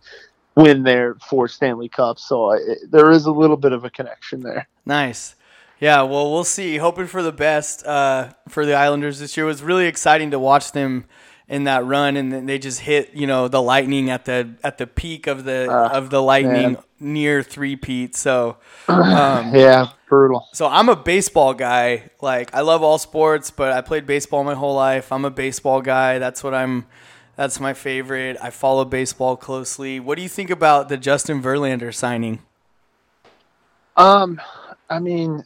[0.56, 2.28] win their four Stanley Cups.
[2.28, 4.68] So I, there is a little bit of a connection there.
[4.86, 5.36] Nice.
[5.80, 6.76] Yeah, well, we'll see.
[6.76, 9.46] Hoping for the best uh, for the Islanders this year.
[9.46, 11.06] It was really exciting to watch them
[11.50, 14.78] in that run, and then they just hit you know the Lightning at the at
[14.78, 16.82] the peak of the Ah, of the Lightning man.
[17.00, 18.16] near three peat.
[18.16, 18.56] So,
[18.88, 20.48] um, Yeah, brutal.
[20.52, 22.10] so I'm a baseball guy.
[22.22, 25.12] Like I love all sports, but I played baseball my whole life.
[25.12, 26.18] I'm a baseball guy.
[26.18, 26.86] That's what I'm.
[27.36, 28.36] That's my favorite.
[28.42, 29.98] I follow baseball closely.
[30.00, 32.40] What do you think about the Justin Verlander signing?
[33.96, 34.40] Um,
[34.90, 35.44] I mean,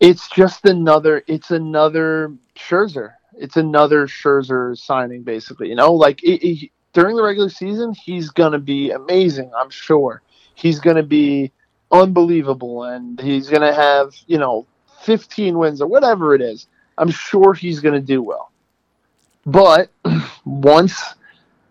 [0.00, 1.22] it's just another.
[1.26, 3.14] It's another Scherzer.
[3.36, 5.68] It's another Scherzer signing, basically.
[5.68, 9.50] You know, like it, it- during the regular season, he's gonna be amazing.
[9.56, 10.20] I'm sure
[10.54, 11.50] he's gonna be
[11.90, 14.66] unbelievable, and he's gonna have you know
[15.02, 16.66] 15 wins or whatever it is.
[16.98, 18.50] I'm sure he's gonna do well.
[19.46, 19.90] But
[20.44, 21.02] once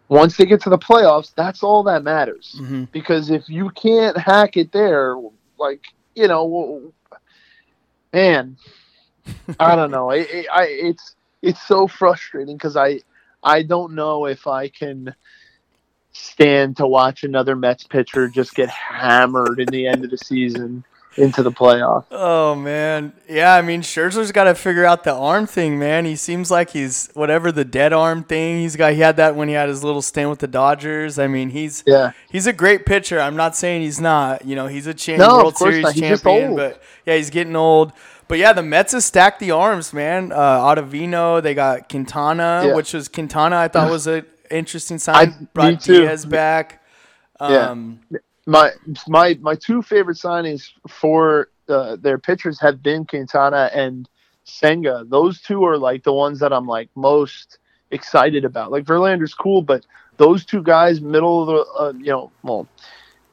[0.10, 2.92] once they get to the playoffs, that's all that matters Mhm.
[2.92, 5.16] because if you can't hack it there,
[5.60, 6.92] like you know,
[8.12, 8.58] man,
[9.60, 10.10] I don't know.
[10.10, 13.02] It, it, I, it's it's so frustrating because I
[13.44, 15.14] I don't know if I can
[16.14, 20.84] stand to watch another Mets pitcher just get hammered in the end of the season
[21.18, 22.06] into the playoffs.
[22.12, 23.56] Oh man, yeah.
[23.56, 26.06] I mean, Scherzer's got to figure out the arm thing, man.
[26.06, 28.94] He seems like he's whatever the dead arm thing he's got.
[28.94, 31.20] He had that when he had his little stint with the Dodgers.
[31.20, 32.12] I mean, he's Yeah.
[32.32, 33.20] he's a great pitcher.
[33.20, 34.46] I'm not saying he's not.
[34.46, 35.94] You know, he's a champ, No, World Series.
[35.94, 36.56] Champion.
[36.56, 37.92] But yeah, he's getting old.
[38.32, 40.32] But yeah, the Mets have stacked the arms, man.
[40.32, 42.76] Uh, Ottavino, they got Quintana, Yeah.
[42.76, 43.58] which was Quintana.
[43.58, 45.32] I thought was an interesting sign.
[45.38, 46.04] me Brought too.
[46.04, 46.82] Diaz back.
[47.42, 47.72] Yeah.
[47.72, 48.00] Um,
[48.46, 48.72] my
[49.10, 54.08] my my two favorite signings for uh, their pitchers have been Quintana and
[54.46, 55.04] Senga.
[55.10, 57.58] Those two are like the ones that I'm like most
[57.92, 58.72] excited about.
[58.72, 62.66] Like Verlander's cool, but those two guys, middle of the uh, you know, well,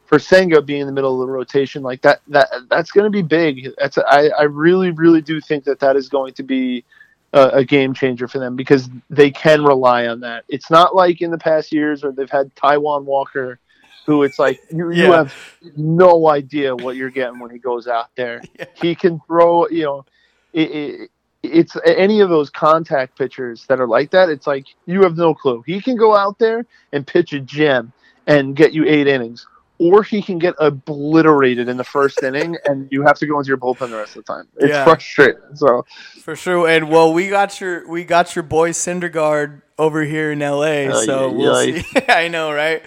[0.08, 3.10] for Senga being in the middle of the rotation, like that that that's going to
[3.10, 3.68] be big.
[3.78, 6.84] That's I I really really do think that that is going to be
[7.32, 10.44] a, a game changer for them because they can rely on that.
[10.48, 13.60] It's not like in the past years where they've had Taijuan Walker
[14.06, 15.34] who it's like you, you have
[15.76, 18.40] no idea what you're getting when he goes out there.
[18.74, 20.06] He can throw, you know,
[20.54, 21.10] it, it,
[21.42, 24.30] it's any of those contact pitchers that are like that.
[24.30, 25.62] It's like you have no clue.
[25.66, 27.92] He can go out there and pitch a gem
[28.26, 29.46] and get you eight innings,
[29.78, 33.48] or he can get obliterated in the first inning and you have to go into
[33.48, 34.48] your bullpen the rest of the time.
[34.56, 34.84] It's Yeah.
[34.84, 35.40] frustrating.
[35.54, 35.84] So
[36.22, 40.42] For sure, and well, we got your we got your boy Syndergaard over here in
[40.42, 40.88] L.A.
[40.88, 41.82] Oh, so yeah, we'll yeah.
[41.82, 42.00] see.
[42.08, 42.82] I know, right?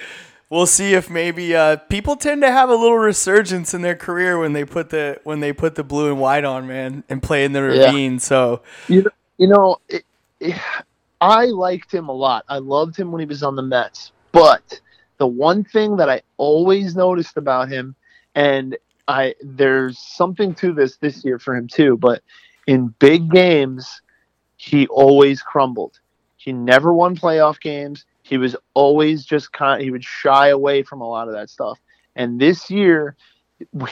[0.49, 4.37] We'll see if maybe uh, people tend to have a little resurgence in their career
[4.37, 7.45] when they put the when they put the blue and white on, man, and play
[7.45, 8.19] in the ravine.
[8.19, 10.03] So You know, you know it,
[10.41, 10.59] it,
[11.21, 12.43] I liked him a lot.
[12.49, 14.11] I loved him when he was on the Mets.
[14.33, 14.81] But
[15.21, 17.95] the one thing that I always noticed about him,
[18.33, 18.75] and
[19.07, 21.95] I there's something to this this year for him too.
[21.95, 22.23] But
[22.65, 24.01] in big games,
[24.57, 25.99] he always crumbled.
[26.37, 28.03] He never won playoff games.
[28.23, 29.83] He was always just kind.
[29.83, 31.79] He would shy away from a lot of that stuff.
[32.15, 33.15] And this year,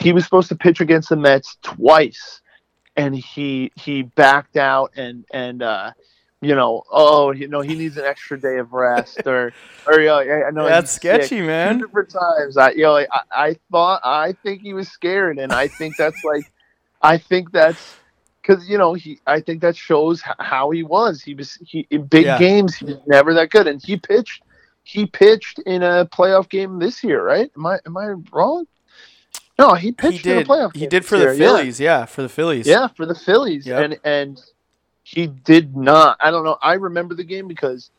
[0.00, 2.40] he was supposed to pitch against the Mets twice
[2.96, 5.92] and he he backed out and and uh
[6.42, 9.52] you know oh you know he needs an extra day of rest or
[9.86, 11.22] or you know, I know That's he's sick.
[11.22, 11.78] sketchy, man.
[11.78, 15.38] Two different times I you know like, I, I thought I think he was scared
[15.38, 16.50] and I think that's like
[17.02, 17.96] I think that's
[18.40, 22.04] because you know he I think that shows how he was he was he in
[22.06, 22.38] big Yeah.
[22.38, 24.42] games he was never that good and he pitched
[24.82, 28.66] he pitched in a playoff game this year right am I am I wrong
[29.58, 31.38] no he he pitched in a playoff he did for the year, yeah.
[31.46, 32.04] Phillies, yeah.
[32.06, 32.66] for the Phillies.
[32.66, 33.84] Yeah, for the Phillies, Yep.
[33.84, 34.40] and and
[35.12, 36.16] he did not.
[36.20, 36.56] I don't know.
[36.62, 37.90] I remember the game because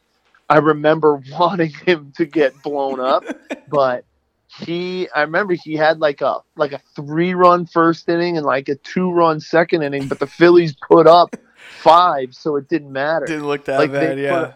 [0.50, 3.26] I remember wanting him to get blown up,
[3.67, 4.06] but
[4.47, 5.10] he.
[5.13, 8.76] I remember he had like a like a three run first inning and like a
[8.76, 11.36] two run second inning, but the Phillies put up
[11.80, 13.26] five, so it didn't matter.
[13.26, 14.10] didn't look that Like, bad.
[14.12, 14.54] put- Yeah,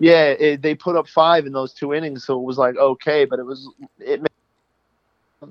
[0.00, 3.24] Yeah, it, they put up five in those two innings, so it was like okay,
[3.26, 3.68] but it was
[4.00, 4.20] it.
[4.20, 4.28] made-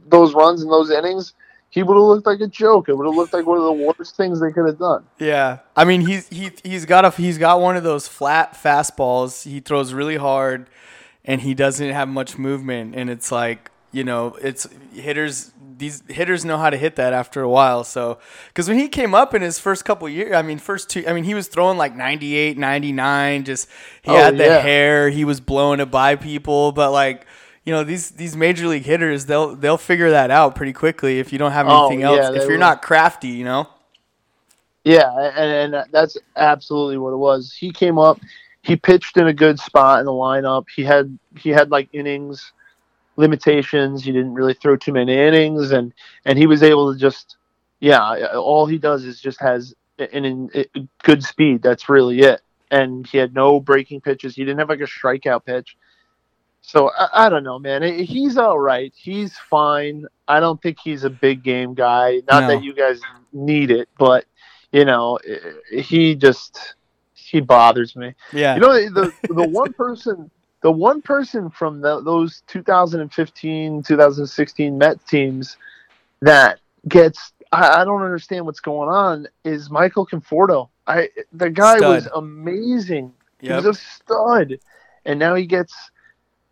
[0.09, 1.33] Those runs in those innings,
[1.71, 2.87] he would have looked like a joke.
[2.89, 5.03] It would have looked like one of the worst things they could have done.
[5.19, 5.59] yeah.
[5.75, 9.43] I mean, he's he he's got a he's got one of those flat fastballs.
[9.49, 10.69] He throws really hard,
[11.25, 12.93] and he doesn't have much movement.
[12.95, 15.51] And it's like you know, it's hitters.
[15.77, 17.83] These hitters know how to hit that after a while.
[17.83, 21.03] So, because when he came up in his first couple years, I mean, first two,
[21.07, 23.43] I mean, he was throwing like 98, 99.
[23.45, 23.67] Just
[24.03, 24.59] he Oh, had the yeah.
[24.59, 25.09] hair.
[25.09, 27.25] He was blowing it by people, but like.
[27.63, 31.31] You know these these major league hitters they'll they'll figure that out pretty quickly if
[31.31, 32.35] you don't have Oh, anything else.
[32.35, 32.57] if you're will.
[32.59, 33.67] not crafty, you know.
[34.83, 37.53] Yeah, and, and that's absolutely what it was.
[37.53, 38.19] He came up,
[38.63, 40.65] he pitched in a good spot in the lineup.
[40.75, 42.51] He had he had like innings
[43.15, 44.03] limitations.
[44.03, 45.93] He didn't really throw too many innings, and
[46.25, 47.37] and he was able to just
[47.79, 48.27] yeah.
[48.35, 51.61] All he does is just has an, an, good speed.
[51.61, 52.41] That's really it.
[52.71, 54.35] And he had no breaking pitches.
[54.35, 55.75] He didn't have like a strikeout pitch.
[56.61, 57.81] So I, I don't know, man.
[57.83, 58.93] He's all right.
[58.95, 60.05] He's fine.
[60.27, 62.21] I don't think he's a big game guy.
[62.29, 62.47] Not No.
[62.47, 63.01] that you guys
[63.33, 64.25] need it, but
[64.71, 65.19] you know,
[65.71, 66.75] he just
[67.13, 68.13] he bothers me.
[68.31, 68.55] Yeah.
[68.55, 70.29] You know, the the one person,
[70.61, 75.57] the one person from the, those 2015, 2016 Met teams
[76.21, 80.69] that gets, I, I don't understand what's going on, is Michael Conforto.
[80.87, 82.13] I the guy was Stud.
[82.15, 83.13] amazing.
[83.39, 83.55] He Yep.
[83.57, 84.59] was a stud,
[85.05, 85.90] and now he gets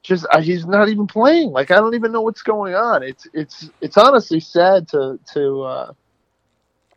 [0.03, 1.51] just uh, he's not even playing.
[1.51, 3.03] Like I don't even know what's going on.
[3.03, 5.93] It's it's it's honestly sad to to uh,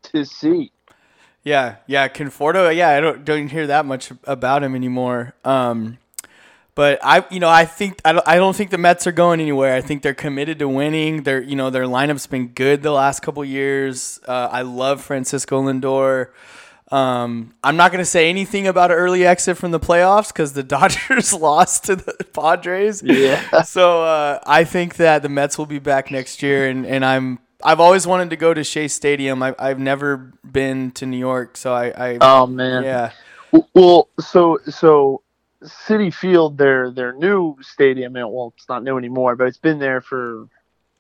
[0.05, 0.71] to see.
[1.45, 2.75] Yeah, yeah, Conforto.
[2.75, 5.35] Yeah, I don't don't hear that much about him anymore.
[5.45, 5.99] Um,
[6.75, 9.41] but I, you know, I think I don't, I don't think the Mets are going
[9.41, 9.75] anywhere.
[9.75, 11.25] I think they're committed to winning.
[11.25, 14.21] Their, you know, their lineup's been good the last couple years.
[14.27, 16.29] Uh, I love Francisco Lindor.
[16.93, 20.53] Um, I'm not going to say anything about an early exit from the playoffs because
[20.53, 23.03] the Dodgers lost to the Padres.
[23.03, 23.43] Yeah.
[23.65, 27.39] So uh, I think that the Mets will be back next year, and, and I'm
[27.65, 29.43] I've always wanted to go to Shea Stadium.
[29.43, 32.83] I, I've never been to New York, so I, I Oh man.
[32.83, 33.13] yeah.
[33.75, 35.23] Well, so so
[35.63, 38.17] Citi Field, their their new stadium.
[38.17, 40.49] and, Well, it's not new anymore, but it's been there for,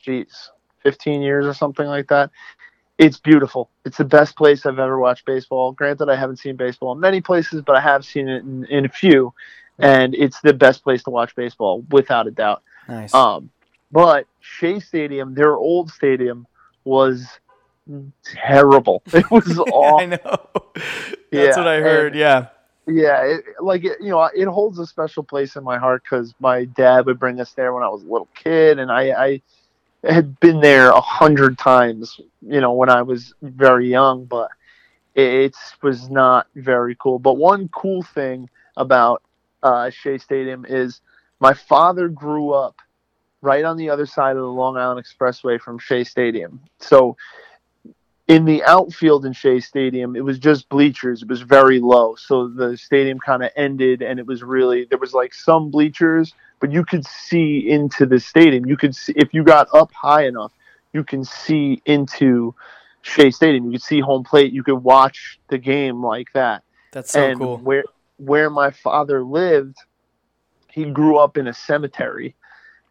[0.02, 0.50] geez,
[0.82, 2.30] fifteen years or something like that.
[2.98, 3.70] It's beautiful.
[3.84, 5.72] It's the best place I've ever watched baseball.
[5.72, 8.84] Granted, I haven't seen baseball in many places, but I have seen it in, in
[8.84, 9.32] a few,
[9.78, 12.62] and it's the best place to watch baseball without a doubt.
[12.88, 13.12] Nice.
[13.14, 13.50] Um,
[13.90, 16.46] but Shea Stadium, their old stadium,
[16.84, 17.26] was
[18.24, 19.02] terrible.
[19.12, 19.98] It was awful.
[20.00, 20.18] I know.
[20.74, 22.12] That's Yeah, what I heard.
[22.12, 22.46] and- yeah.
[22.84, 26.34] Yeah, it, like it, you know, it holds a special place in my heart because
[26.40, 29.42] my dad would bring us there when I was a little kid, and I, I
[30.04, 34.24] had been there a hundred times, you know, when I was very young.
[34.24, 34.50] But
[35.14, 37.18] it was not very cool.
[37.18, 39.22] But one cool thing about
[39.62, 41.00] uh, Shea Stadium is
[41.40, 42.80] my father grew up
[43.42, 47.16] right on the other side of the Long Island Expressway from Shea Stadium, so
[48.28, 51.22] in the outfield in Shea Stadium, it was just bleachers.
[51.22, 52.14] It was very low.
[52.16, 56.34] So the stadium kind of ended and it was really there was like some bleachers,
[56.60, 58.66] but you could see into the stadium.
[58.66, 60.52] You could see if you got up high enough,
[60.92, 62.54] you can see into
[63.02, 63.66] Shea Stadium.
[63.66, 64.52] You could see home plate.
[64.52, 66.62] You could watch the game like that.
[66.92, 67.58] That's so and cool.
[67.58, 67.84] where
[68.18, 69.76] where my father lived,
[70.70, 72.36] he grew up in a cemetery.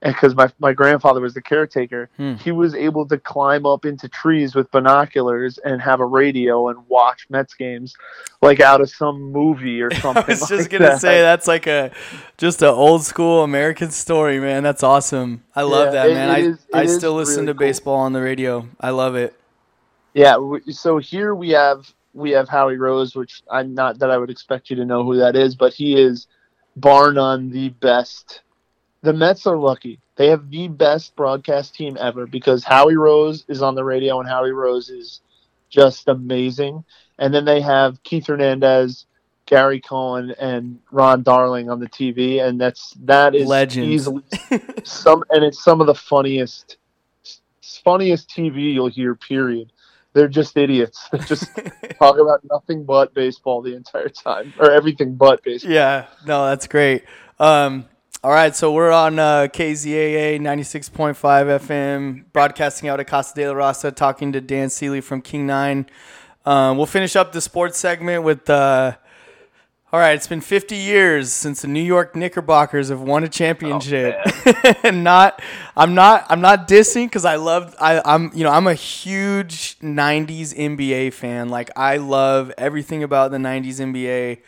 [0.03, 2.33] Because my, my grandfather was the caretaker, Hmm.
[2.33, 6.79] he was able to climb up into trees with binoculars and have a radio and
[6.87, 7.93] watch Mets games
[8.41, 10.23] like out of some movie or something.
[10.23, 11.01] I was just like gonna that.
[11.01, 11.91] say that's like a
[12.37, 14.63] just an old school American story, man.
[14.63, 15.43] That's awesome.
[15.55, 16.57] I love Yeah, that, man.
[16.73, 17.67] I I still listen really to cool.
[17.67, 18.67] baseball on the radio.
[18.79, 19.35] I love it.
[20.15, 20.37] Yeah,
[20.71, 24.71] so here we have we have Howie Rose, which I'm not that I would expect
[24.71, 26.25] you to know who that is, but he is
[26.75, 28.41] bar none the best.
[29.03, 29.99] The Mets are lucky.
[30.15, 34.29] They have the best broadcast team ever because Howie Rose is on the radio and
[34.29, 35.21] Howie Rose is
[35.69, 36.83] just amazing.
[37.17, 39.05] And then they have Keith Hernandez,
[39.47, 43.89] Gary Cohen, and Ron Darling on the TV, and that's that is Legends.
[43.89, 44.23] easily
[44.83, 46.77] some and it's some of the funniest
[47.83, 49.15] funniest TV you'll hear.
[49.15, 49.71] Period.
[50.13, 51.07] They're just idiots.
[51.11, 51.49] They just
[51.99, 55.71] talk about nothing but baseball the entire time, or everything but baseball.
[55.71, 57.03] Yeah, no, that's great.
[57.39, 57.87] Um,
[58.23, 63.55] all right, so we're on uh, KZAA 96.5 FM, broadcasting out of Casa de la
[63.55, 65.87] Raza, talking to Dan Seeley from King Nine.
[66.45, 68.47] Um, we'll finish up the sports segment with.
[68.47, 68.95] Uh,
[69.91, 74.15] all right, it's been 50 years since the New York Knickerbockers have won a championship.
[74.83, 75.41] and not,
[75.75, 79.79] I'm not, I'm not dissing because I love, I, I'm, you know, I'm a huge
[79.79, 81.49] '90s NBA fan.
[81.49, 84.41] Like I love everything about the '90s NBA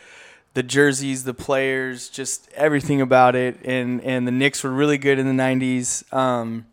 [0.53, 3.59] the jerseys, the players, just everything about it.
[3.65, 6.11] And and the Knicks were really good in the '90s.
[6.13, 6.65] Um,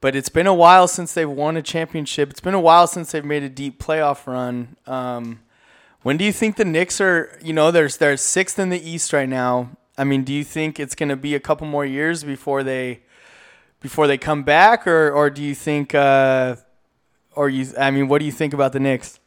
[0.00, 2.30] but it's been a while since they've won a championship.
[2.30, 4.76] It's been a while since they've made a deep playoff run.
[4.86, 5.40] Um,
[6.02, 7.38] when do you think the Knicks are?
[7.42, 9.70] You know, there's they're sixth in the East right now.
[9.96, 13.02] I mean, do you think it's going to be a couple more years before they
[13.80, 15.94] before they come back, or or do you think?
[15.94, 16.56] Uh,
[17.32, 17.66] or you?
[17.78, 19.18] I mean, what do you think about the Knicks?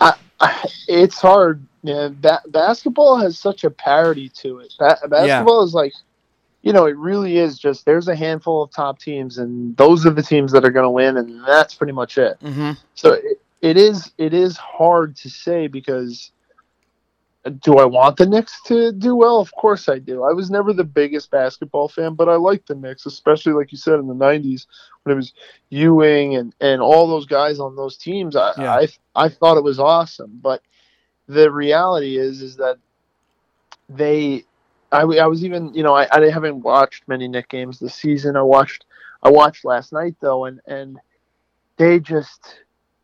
[0.00, 1.64] I, I, it's hard.
[1.82, 4.74] Man, ba- basketball has such a parity to it.
[4.78, 5.92] Ba- basketball is like
[6.62, 10.10] you know, it really is just there's a handful of top teams, and those are
[10.10, 12.38] the teams that are going to win, and that's pretty much it.
[12.40, 12.72] Mm-hmm.
[12.94, 16.30] So it, it is it is hard to say because
[17.60, 19.40] do I want the Knicks to do well?
[19.40, 20.24] Of course I do.
[20.24, 23.78] I was never the biggest basketball fan, but I liked the Knicks, especially like you
[23.78, 24.66] said in the '90s
[25.02, 25.32] when it was
[25.70, 28.36] Ewing and and all those guys on those teams.
[28.36, 28.74] I Yeah.
[28.74, 30.62] I, I thought it was awesome, but
[31.28, 32.76] the reality is is that
[33.88, 34.44] they
[34.92, 38.36] I, I was even you know I, I haven't watched many Knick games this season.
[38.36, 38.84] I watched
[39.22, 40.98] I watched last night though, and and
[41.78, 42.60] they just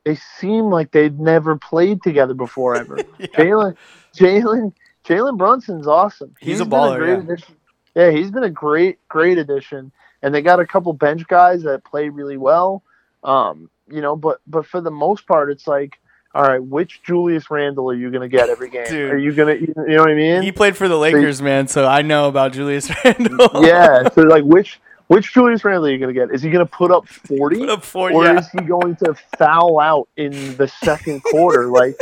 [0.07, 2.97] they seem like they'd never played together before ever.
[3.21, 3.77] Jalen
[4.17, 4.73] Jalen
[5.05, 6.33] Jalen Brunson's awesome.
[6.41, 7.19] He's a been baller, great yeah.
[7.19, 7.57] addition.
[7.97, 9.91] Yeah, he's been a great great addition,
[10.23, 12.85] and they got a couple bench guys that play really well.
[13.25, 15.99] Um, you know, but but for the most part, it's like.
[16.35, 18.85] All right, which Julius Randle are you going to get every game?
[18.87, 19.11] Dude.
[19.11, 20.43] Are you to, you know what I mean?
[20.43, 23.65] He played for the Lakers, man, so I know about Julius Randle.
[23.65, 24.07] yeah.
[24.11, 24.79] So like, which
[25.09, 26.35] which Julius Randle are you going to get?
[26.35, 28.39] Is he going to put up forty, Put up 40, or yeah.
[28.39, 31.71] is he going to foul out in the second quarter?
[31.71, 31.97] Like,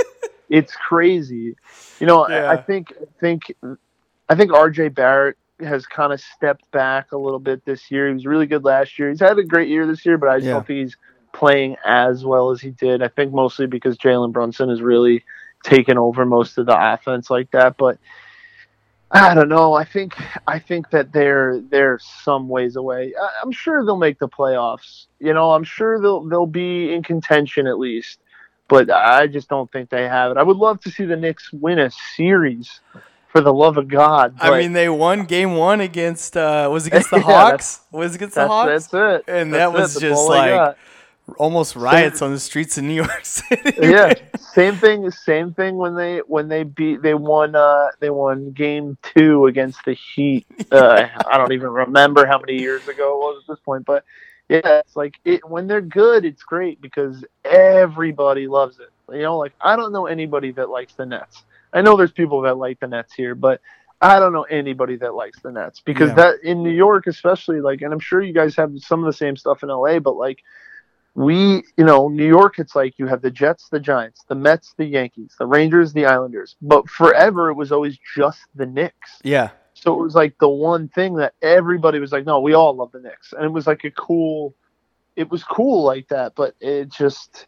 [0.50, 1.57] it's crazy.
[2.00, 2.50] You know, Yeah.
[2.50, 3.52] I, I think I think
[4.28, 4.88] I think R.J.
[4.88, 8.09] Barrett has kind of stepped back a little bit this year.
[8.09, 9.09] He was really good last year.
[9.11, 10.55] He's had a great year this year, but I just Yeah.
[10.55, 10.96] don't think he's
[11.32, 13.02] playing as well as he did.
[13.02, 15.24] I think mostly because Jalen Brunson has really
[15.64, 17.76] taken over most of the offense like that.
[17.76, 17.98] But
[19.15, 19.75] I don't know.
[19.75, 23.15] I think I think that they're they're some ways away.
[23.21, 25.07] I, I'm sure they'll make the playoffs.
[25.21, 28.19] You know, I'm sure they'll they'll be in contention at least.
[28.67, 30.37] But I just don't think they have it.
[30.39, 32.81] I would love to see the Knicks win a series,
[33.35, 34.37] for the love of God.
[34.41, 37.81] I mean, they won game one against uh, was it against the Yeah, Hawks.
[37.91, 38.89] Was it against the that's, Hawks?
[38.89, 39.25] that's it.
[39.27, 40.01] And That's that was it.
[40.01, 40.77] Just like.
[41.39, 43.72] Almost riots on the streets in New York City.
[43.81, 45.11] yeah, same thing.
[45.11, 49.85] Same thing when they when they beat they won uh they won game two against
[49.85, 50.47] the Heat.
[50.72, 54.05] Uh, I don't even remember how many years ago it was at this point, but
[54.49, 58.91] yeah, it's like it when they're good, it's great because everybody loves it.
[59.14, 61.45] You know, like I don't know anybody that likes the Nets.
[61.72, 63.61] I know there's people that like the Nets here, but
[64.01, 66.14] I don't know anybody that likes the Nets because Yeah.
[66.16, 69.16] that in New York, especially like, and I'm sure you guys have some of the
[69.16, 70.43] same stuff in LA, but like
[71.15, 74.75] we, you know, New York, it's like you have the Jets, the Giants, the Mets,
[74.77, 76.57] the Yankees, the Rangers, the Islanders.
[76.61, 79.21] But forever, it was always just the Knicks.
[79.23, 79.51] yeah.
[79.77, 82.93] So it was like the one thing that everybody was like, no, we all love
[82.93, 83.33] the Knicks.
[83.33, 84.55] And it was like a cool,
[85.17, 86.35] it was cool like that.
[86.37, 87.47] But it just,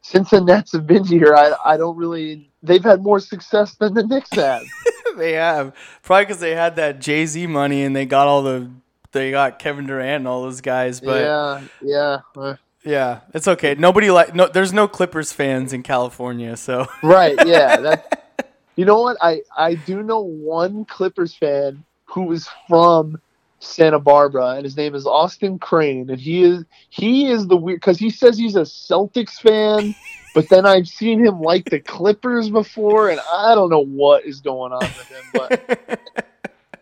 [0.00, 3.94] since the Nets have been here, I, I don't really, they've had more success than
[3.94, 4.62] the Knicks have.
[5.18, 8.70] they have probably because they had that Jay Z money and they got all the
[9.18, 11.00] they got Kevin Durant and all those guys.
[11.00, 12.54] But yeah, yeah,
[12.84, 13.20] yeah.
[13.34, 13.74] it's okay.
[13.74, 14.48] Nobody like no.
[14.48, 17.76] There's no Clippers fans in California, so Right, yeah.
[17.80, 18.46] That,
[18.76, 19.16] you know what?
[19.20, 23.20] I, I do know one Clippers fan who is from
[23.60, 27.80] Santa Barbara, and his name is Austin Crane, and he is he is the weird
[27.80, 29.94] because he says he's a Celtics fan,
[30.34, 34.40] but then I've seen him like the Clippers before, and I don't know what is
[34.40, 35.24] going on with him.
[35.32, 36.08] But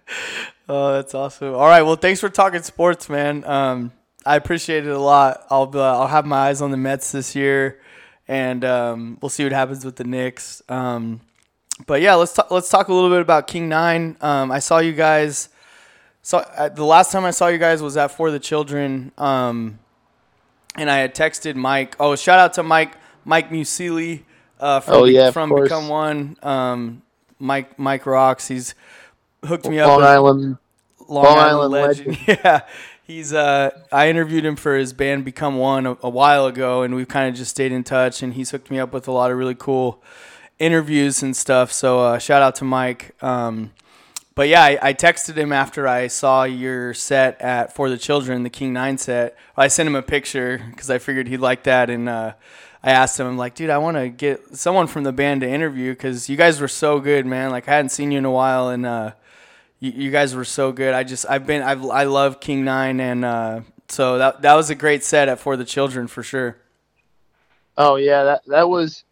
[0.68, 1.54] oh, that's awesome.
[1.54, 3.44] All right, well, thanks for talking sports, man.
[3.44, 3.92] Um,
[4.24, 5.46] I appreciate it a lot.
[5.50, 7.80] I'll uh, I'll have my eyes on the Mets this year,
[8.26, 10.62] and um, we'll see what happens with the Knicks.
[10.68, 11.20] Um,
[11.86, 12.50] but yeah, let's talk.
[12.50, 14.16] Let's talk a little bit about King Nine.
[14.20, 15.48] Um, I saw you guys.
[16.22, 19.78] So uh, the last time I saw you guys was at For the Children, um,
[20.76, 21.94] and I had texted Mike.
[22.00, 24.22] Oh, shout out to Mike Mike Musili
[24.58, 25.54] uh, from, Oh, yeah, from.
[25.54, 26.36] Become One.
[26.42, 27.02] Um,
[27.38, 28.48] Mike Mike rocks.
[28.48, 28.74] He's
[29.44, 29.88] hooked me up.
[29.88, 30.58] Long Island,
[31.08, 32.18] Long, Long Island, Island legend.
[32.26, 32.60] Yeah,
[33.02, 33.32] he's.
[33.32, 37.08] Uh, I interviewed him for his band Become One a, a while ago, and we've
[37.08, 38.22] kind of just stayed in touch.
[38.22, 40.02] And he's hooked me up with a lot of really cool
[40.58, 41.72] interviews and stuff.
[41.72, 43.14] So uh, shout out to Mike.
[43.22, 43.72] Um,
[44.34, 48.42] but yeah, I, I texted him after I saw your set at For the Children,
[48.42, 49.36] the King Nine set.
[49.56, 52.34] I sent him a picture because I figured he'd like that, and uh,
[52.82, 55.48] I asked him, I'm like, dude, I want to get someone from the band to
[55.48, 57.50] interview because you guys were so good, man.
[57.50, 59.12] Like I hadn't seen you in a while, and uh,
[59.80, 60.94] you, you guys were so good.
[60.94, 64.70] I just I've been I've I love King Nine, and uh, so that that was
[64.70, 66.56] a great set at For the Children for sure.
[67.76, 69.04] Oh yeah, that that was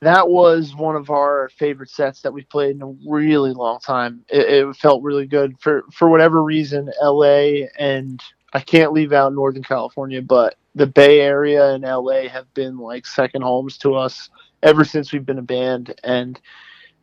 [0.00, 4.24] that was one of our favorite sets that we've played in a really long time.
[4.28, 6.90] It, it felt really good for for whatever reason.
[7.02, 7.68] L.A.
[7.78, 8.22] and
[8.52, 12.28] I can't leave out Northern California, but the Bay Area and L.A.
[12.28, 14.30] have been like second homes to us
[14.62, 16.40] ever since we've been a band, and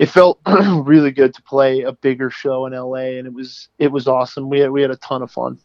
[0.01, 3.19] it felt really good to play a bigger show in L.A.
[3.19, 4.49] and it was it was awesome.
[4.49, 5.59] We had we had a ton of fun.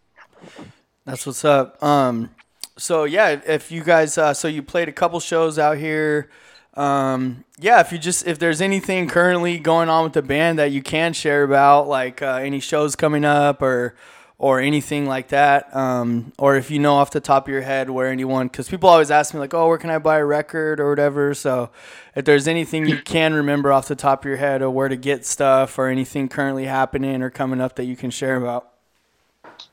[1.07, 1.82] That's what's up.
[1.82, 2.28] Um,
[2.76, 6.28] so yeah, if you guys, uh, so you played a couple shows out here.
[6.74, 10.70] um, yeah, if you just if there's anything currently going on with the band that
[10.70, 13.97] you can share about, like uh, any shows coming up or
[14.39, 17.89] or anything like that, um, or if you know off the top of your head
[17.89, 20.78] where anyone, because people always ask me like, oh, where can I buy a record
[20.78, 21.32] or whatever.
[21.32, 21.70] So
[22.14, 24.97] if there's anything you can remember off the top of your head or where to
[24.97, 28.72] get stuff or anything currently happening or coming up that you can share about.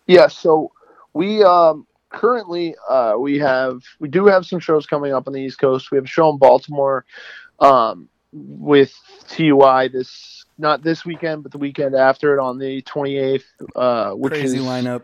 [0.07, 0.71] Yeah, so
[1.13, 5.41] we um currently uh we have we do have some shows coming up on the
[5.41, 5.91] East Coast.
[5.91, 7.03] We have a show in Baltimore
[7.59, 8.93] um with
[9.27, 13.43] TUI this not this weekend but the weekend after it on the 28th
[13.75, 15.01] uh which Crazy is lineup.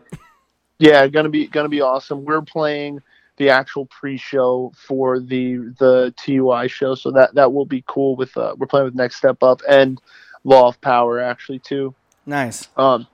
[0.78, 2.24] yeah, gonna be gonna be awesome.
[2.24, 3.00] We're playing
[3.36, 8.14] the actual pre-show for the the TUI show, so that that will be cool.
[8.14, 10.00] With uh, we're playing with Next Step Up and
[10.44, 11.94] Law of Power actually too.
[12.26, 12.68] Nice.
[12.76, 13.06] Um,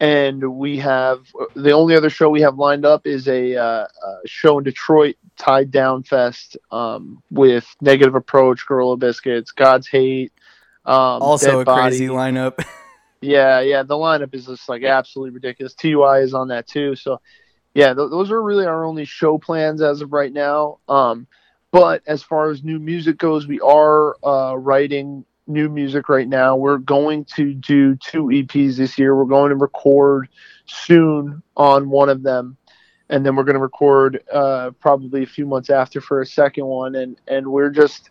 [0.00, 4.16] and we have the only other show we have lined up is a, uh, a
[4.26, 10.32] show in Detroit, Tied Down Fest, um, with Negative Approach, Gorilla Biscuits, God's Hate.
[10.90, 11.82] Um, Also a Body.
[11.90, 12.64] crazy lineup.
[13.22, 15.74] Yeah, yeah, the lineup is just like absolutely ridiculous.
[15.74, 17.20] TUI is on that too, so
[17.74, 20.78] yeah, th- those are really our only show plans as of right now.
[20.88, 21.26] Um,
[21.70, 26.56] but as far as new music goes, we are uh, writing new music right now.
[26.56, 29.14] We're going to do two EPs this year.
[29.14, 30.30] We're going to record
[30.64, 32.56] soon on one of them,
[33.10, 36.64] and then we're going to record uh, probably a few months after for a second
[36.64, 36.94] one.
[36.94, 38.08] And and we're just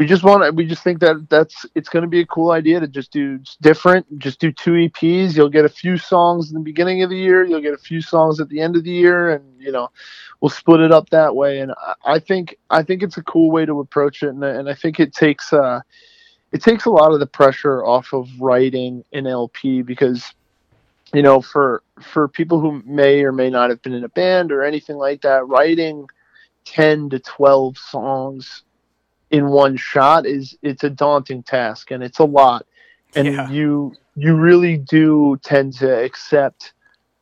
[0.00, 2.80] we just want we just think that that's it's going to be a cool idea
[2.80, 6.64] to just do different just do two eps you'll get a few songs in the
[6.64, 9.30] beginning of the year you'll get a few songs at the end of the year
[9.30, 9.90] and you know
[10.40, 11.60] we'll split it up that way.
[11.60, 14.70] And i, I think i think it's a cool way to approach it and, and
[14.70, 15.80] i think it takes uh
[16.50, 20.32] it takes a lot of the pressure off of writing an lp because
[21.12, 24.50] you know for for people who may or may not have been in a band
[24.50, 26.06] or anything like that writing
[26.64, 28.62] 10 to 12 songs
[29.30, 32.66] in one shot is it's a daunting task and it's a lot.
[33.14, 33.50] And Yeah.
[33.50, 36.72] you you really do tend to accept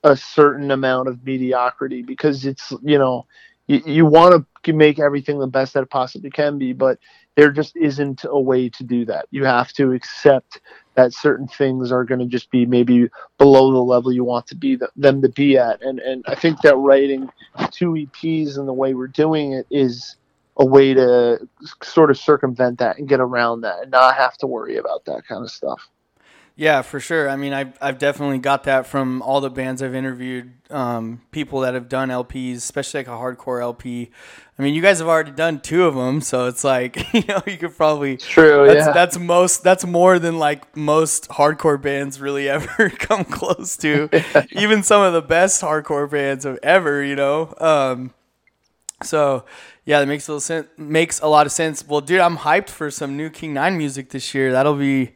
[0.05, 3.27] a certain amount of mediocrity because it's you know
[3.67, 6.99] you, you want to make everything the best that it possibly can be but
[7.37, 9.27] there just isn't a way to do that.
[9.31, 10.61] You have to accept
[10.97, 14.57] that certain things are going to just be maybe below the level you want to
[14.57, 15.81] be th- them to be at.
[15.83, 17.29] And and i think that writing
[17.71, 20.17] two eps and the way we're doing it is
[20.59, 21.49] a way to
[21.83, 25.27] sort of circumvent that and get around that and not have to worry about that
[25.27, 25.89] kind of stuff.
[26.59, 27.31] Yeah, for sure.
[27.31, 31.61] I mean, I've, I've definitely got that from all the bands I've interviewed, um, people
[31.61, 34.11] that have done LPs, especially like a hardcore LP.
[34.59, 37.41] I mean, you guys have already done two of them, so it's like you know
[37.47, 38.93] you could probably True, That's, yeah.
[38.93, 39.63] that's most.
[39.63, 44.09] That's more than like most hardcore bands really ever come close to.
[44.51, 47.55] Even some of the best hardcore bands of ever, you know.
[47.59, 48.15] Um,
[49.05, 49.45] so
[49.89, 50.69] yeah, that makes a little sense.
[50.77, 51.83] Makes a lot of sense.
[51.89, 54.53] Well, dude, I'm hyped for some new King Nine music this year.
[54.53, 55.15] That'll be.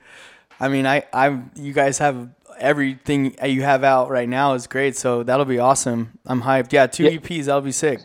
[0.58, 4.96] I mean, I I you guys have everything you have out right now is great.
[4.96, 6.18] So that'll be awesome.
[6.24, 6.72] I'm hyped.
[6.72, 7.10] Yeah, two Yeah.
[7.10, 7.44] EPs.
[7.44, 8.00] That'll be sick.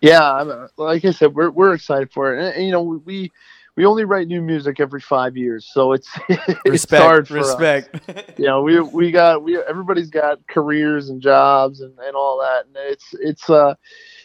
[0.00, 2.44] Yeah, I'm, like I said, we're we're excited for it.
[2.44, 3.30] And, and, you know, we
[3.76, 6.08] we only write new music every five years, so it's
[6.64, 7.02] it's Respect.
[7.02, 7.60] hard for us.
[7.60, 8.00] respect.
[8.38, 12.66] You know, we we got we everybody's got careers and jobs and, and all that,
[12.66, 13.74] and it's it's uh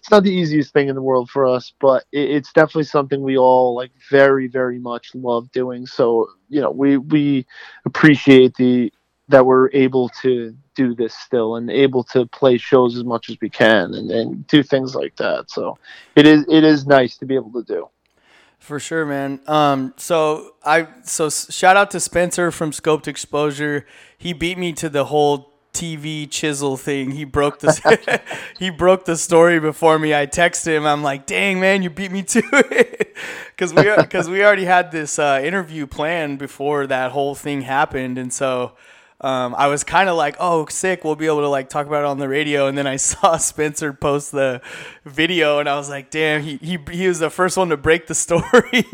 [0.08, 3.22] it's not the easiest thing in the world for us, but it, it's definitely something
[3.22, 5.86] we all like very very much love doing.
[5.86, 7.46] So you know, we we
[7.84, 8.94] appreciate the
[9.28, 13.36] that we're able to do this still and able to play shows as much as
[13.42, 15.52] we can and, and do things like that.
[15.52, 15.78] So
[16.16, 17.90] it is it is nice to be able to do.
[18.60, 19.42] For sure, man.
[19.46, 23.86] Um, so I so shout out to Spencer from Scoped Exposure.
[24.18, 27.12] He beat me to the whole TV chisel thing.
[27.12, 28.22] He broke the
[28.60, 30.14] he broke the story before me.
[30.14, 30.86] I texted him.
[30.86, 32.42] I'm like, "Dang, man, you beat me to
[32.72, 33.16] it,"
[33.56, 38.18] because we because we already had this uh, interview planned before that whole thing happened,
[38.18, 38.74] and so.
[39.20, 41.04] Um, I was kind of like, oh, sick.
[41.04, 42.68] We'll be able to like talk about it on the radio.
[42.68, 44.62] And then I saw Spencer post the
[45.06, 48.06] video, and I was like, damn, he he, he was the first one to break
[48.06, 48.86] the story.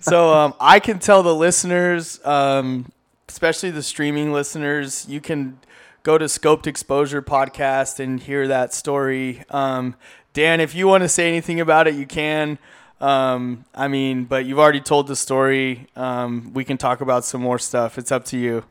[0.00, 2.92] so um, I can tell the listeners, um,
[3.30, 5.58] especially the streaming listeners, you can
[6.02, 9.44] go to Scoped Exposure podcast and hear that story.
[9.50, 9.94] Um,
[10.32, 12.58] Dan, if you want to say anything about it, you can.
[13.00, 15.86] Um, I mean, but you've already told the story.
[15.96, 17.98] Um, we can talk about some more stuff.
[17.98, 18.64] It's up to you.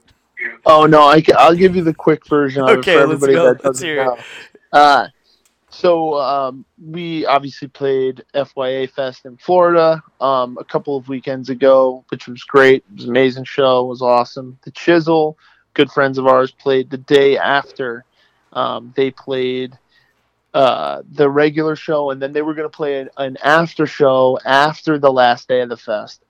[0.66, 3.34] Oh no, I, will give you the quick version of Okay, it for let's go.
[3.46, 4.06] that Let's doesn't hear it.
[4.06, 4.18] know.
[4.72, 5.08] Uh,
[5.70, 12.06] so um, we obviously played FYA Fest in Florida um, a couple of weekends ago,
[12.10, 12.84] which was great.
[12.92, 13.86] It was an amazing show.
[13.86, 14.58] It was awesome.
[14.64, 15.38] The Chisel,
[15.74, 18.06] good friends of ours, played the day after.
[18.54, 19.78] Um, they played
[20.54, 24.40] uh, the regular show, and then they were going to play an, an after show
[24.46, 26.22] after the last day of the fest.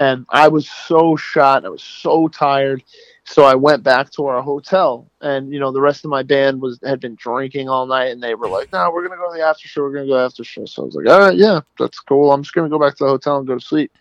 [0.00, 1.64] And I was so shot.
[1.64, 2.84] I was so tired.
[3.24, 6.62] So I went back to our hotel, and you know the rest of my band
[6.62, 9.36] was had been drinking all night, and they were like, "No, we're gonna go to
[9.36, 9.82] the after show.
[9.82, 12.32] We're gonna go after show." So I was like, "All right, yeah, that's cool.
[12.32, 13.92] I'm just gonna go back to the hotel and go to sleep."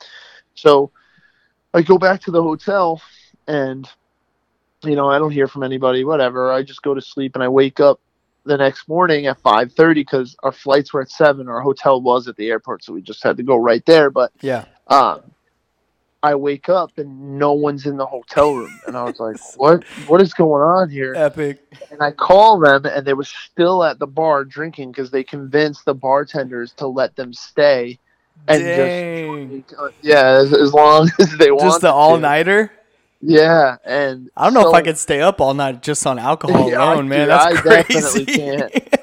[0.55, 0.91] So
[1.74, 3.01] I go back to the hotel,
[3.47, 3.89] and
[4.88, 6.04] you know I don't hear from anybody.
[6.04, 6.52] Whatever.
[6.52, 8.00] I just go to sleep, and I wake up
[8.46, 11.48] the next morning at 5:30 because our flights were at seven.
[11.48, 14.10] Our hotel was at the airport, so we just had to go right there.
[14.10, 14.66] But Yeah.
[14.88, 15.22] um,
[16.24, 19.84] I wake up and no one's in the hotel room, and I was like, "What?
[20.08, 21.60] What is going on here?" Epic.
[21.92, 25.86] And I call them, and they were still at the bar drinking because they convinced
[25.86, 28.00] the bartenders to let them stay.
[28.48, 29.64] And Dang.
[29.66, 31.72] just yeah, as, as long as they want.
[31.72, 32.72] Just the all nighter.
[33.22, 36.70] Yeah, and I don't know if I could stay up all night just on alcohol
[36.72, 37.22] Yeah, I- alone, man.
[37.22, 37.93] dude, That's I crazy.
[37.93, 38.93] definitely can't.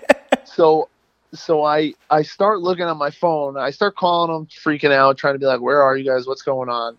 [0.45, 0.89] so
[1.33, 3.57] so I I start looking at my phone.
[3.57, 6.27] I start calling them, freaking out, trying to be like, "Where are you guys?
[6.27, 6.97] What's going on?"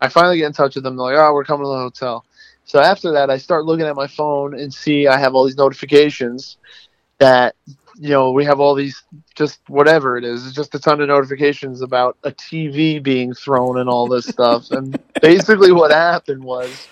[0.00, 0.96] I finally get in touch with them.
[0.96, 2.24] They're like, "Oh, we're coming to the hotel."
[2.64, 5.56] So after that, I start looking at my phone and see I have all these
[5.56, 6.58] notifications
[7.18, 7.56] that
[8.02, 9.00] you know we have all these
[9.36, 10.44] just whatever it is.
[10.44, 14.72] It's just a ton of notifications about a TV being thrown and all this stuff.
[14.72, 16.88] And basically, what happened was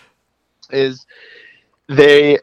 [0.70, 1.04] is
[1.88, 2.38] they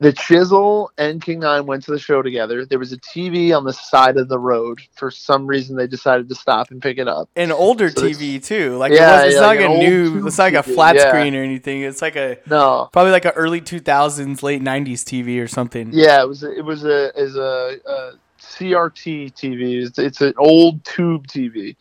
[0.00, 3.64] the chisel and king nine went to the show together there was a tv on
[3.64, 7.06] the side of the road for some reason they decided to stop and pick it
[7.06, 8.76] up An older So TV too.
[8.76, 10.26] Like Yeah, it was, it's yeah, not like like a new.
[10.26, 11.08] It's like a TV, flat yeah.
[11.08, 11.82] screen or anything.
[11.82, 15.90] It's like a no probably like a early 2000s, late 90s TV or something.
[15.92, 20.82] yeah it was it was a is a, a crt tv it's, it's an old
[20.84, 21.76] tube tv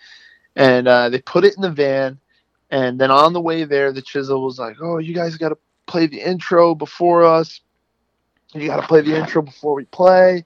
[0.56, 2.20] and uh, they put it in the van
[2.70, 5.58] and then on the way there the chisel was like oh you guys got to
[5.88, 7.62] play the intro before us
[8.54, 10.46] you got to play the intro before we play.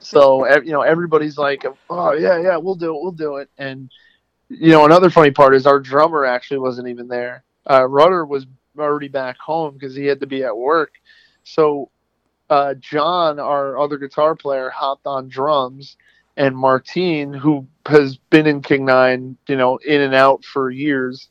[0.00, 3.50] So you know everybody's like oh yeah yeah we'll do it we'll do it.
[3.58, 3.90] And
[4.48, 7.44] you know another funny part is our drummer actually wasn't even there.
[7.68, 8.46] Uh, rudder was
[8.78, 10.92] already back home because he had to be at work.
[11.44, 11.90] So
[12.50, 15.98] uh, john our other guitar player hopped on drums
[16.38, 21.28] and martine who has been in king nine you know in and out for years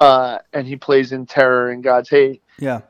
[0.00, 2.42] uh, and he plays in terror and god's hate.
[2.58, 2.82] Yeah.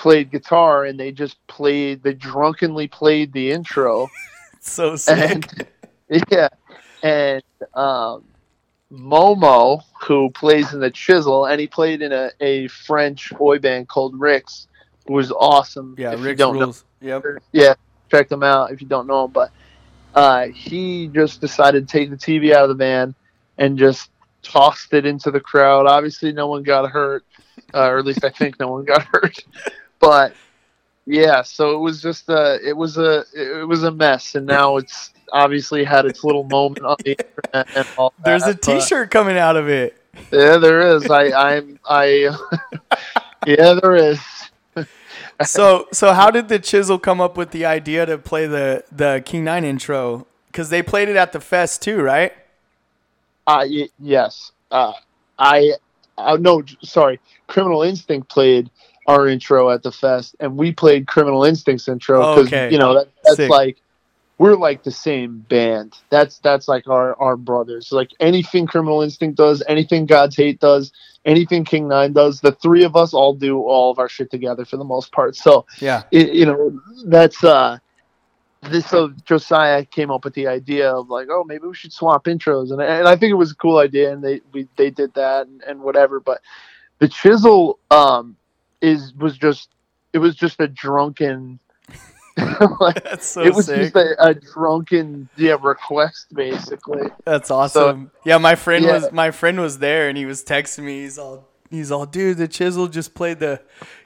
[0.00, 4.08] Played guitar and they just played they drunkenly played the intro
[4.60, 5.46] so sick.
[6.08, 6.48] and yeah
[7.02, 7.42] and
[7.74, 8.24] um
[8.90, 13.88] momo who plays in the chisel and he played in a, a french boy band
[13.88, 14.68] called rick's
[15.06, 16.84] who was awesome yeah, if you Rick's rules.
[17.02, 17.24] Yep.
[17.52, 17.74] yeah
[18.10, 19.52] check them out if you don't know him but
[20.14, 23.14] uh he just decided to take the tv out of the van
[23.58, 24.10] and just
[24.42, 27.22] tossed it into the crowd obviously no one got hurt
[27.74, 29.44] uh, or at least i think no one got hurt
[30.00, 30.34] but
[31.06, 34.76] yeah so it was just a it was a it was a mess and now
[34.76, 38.80] it's obviously had its little moment on the internet and all There's a that, but-
[38.80, 39.96] T-shirt coming out of it.
[40.32, 42.04] yeah there is i i'm i
[43.46, 44.18] yeah there is
[45.46, 49.22] So so how did the Chisel come up with the idea to play the the
[49.24, 50.26] King Nine intro?
[50.48, 52.32] Because they played it at the fest too, right?
[53.46, 54.52] Uh, y- yes.
[54.70, 54.92] Uh,
[55.38, 55.72] I,
[56.18, 57.20] uh, no, sorry.
[57.46, 58.68] Criminal Instinct played
[59.10, 62.70] our intro at the fest, and we played Criminal Instinct's intro because Okay.
[62.70, 63.50] you know that, that's Sick.
[63.50, 63.78] like
[64.38, 65.94] we're like the same band.
[66.10, 67.92] That's that's like our our brothers.
[67.92, 70.92] Like anything Criminal Instinct does, anything God's Hate does,
[71.24, 74.64] anything King Nine does, the three of us all do all of our shit together
[74.64, 75.36] for the most part.
[75.36, 76.04] So Yeah.
[76.10, 77.78] it, you know that's uh
[78.62, 82.24] this so josiah came up with the idea of like oh maybe we should swap
[82.24, 85.12] intros and, and i think it was a cool idea and they we they did
[85.14, 86.42] that and, and whatever but
[86.98, 88.36] the chisel um
[88.80, 89.70] is was just
[90.12, 91.60] it was just a drunken
[92.80, 93.92] like, That's so it was sick.
[93.92, 98.10] just a, a drunken yeah request basically That's awesome.
[98.24, 98.92] yeah, my friend yeah.
[98.92, 101.00] was my friend was there and he was texting me.
[101.02, 103.60] He's all he's all, dude, the Chisel just played the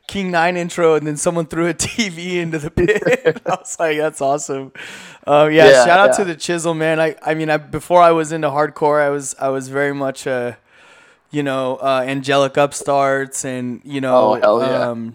[0.06, 3.42] King Nine intro and then someone threw a TV into the pit.
[3.46, 4.72] I was like, that's awesome.
[5.26, 7.00] Uh, yeah, Yeah, shout out to the Chisel, man.
[7.00, 10.26] I I mean, I, before I was into hardcore, I was I was very much
[10.26, 10.54] uh,
[11.34, 14.90] you know, uh, angelic upstarts and you know, Oh, yeah.
[14.90, 15.14] um,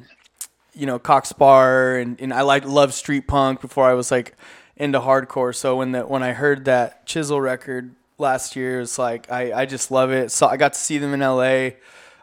[0.73, 4.35] you know, Cock Sparrer and, and I like love street punk before I was like
[4.75, 5.53] into hardcore.
[5.55, 9.65] So when the when I heard that Chisel record last year, it's like I, I
[9.65, 10.31] just love it.
[10.31, 11.71] So I got to see them in LA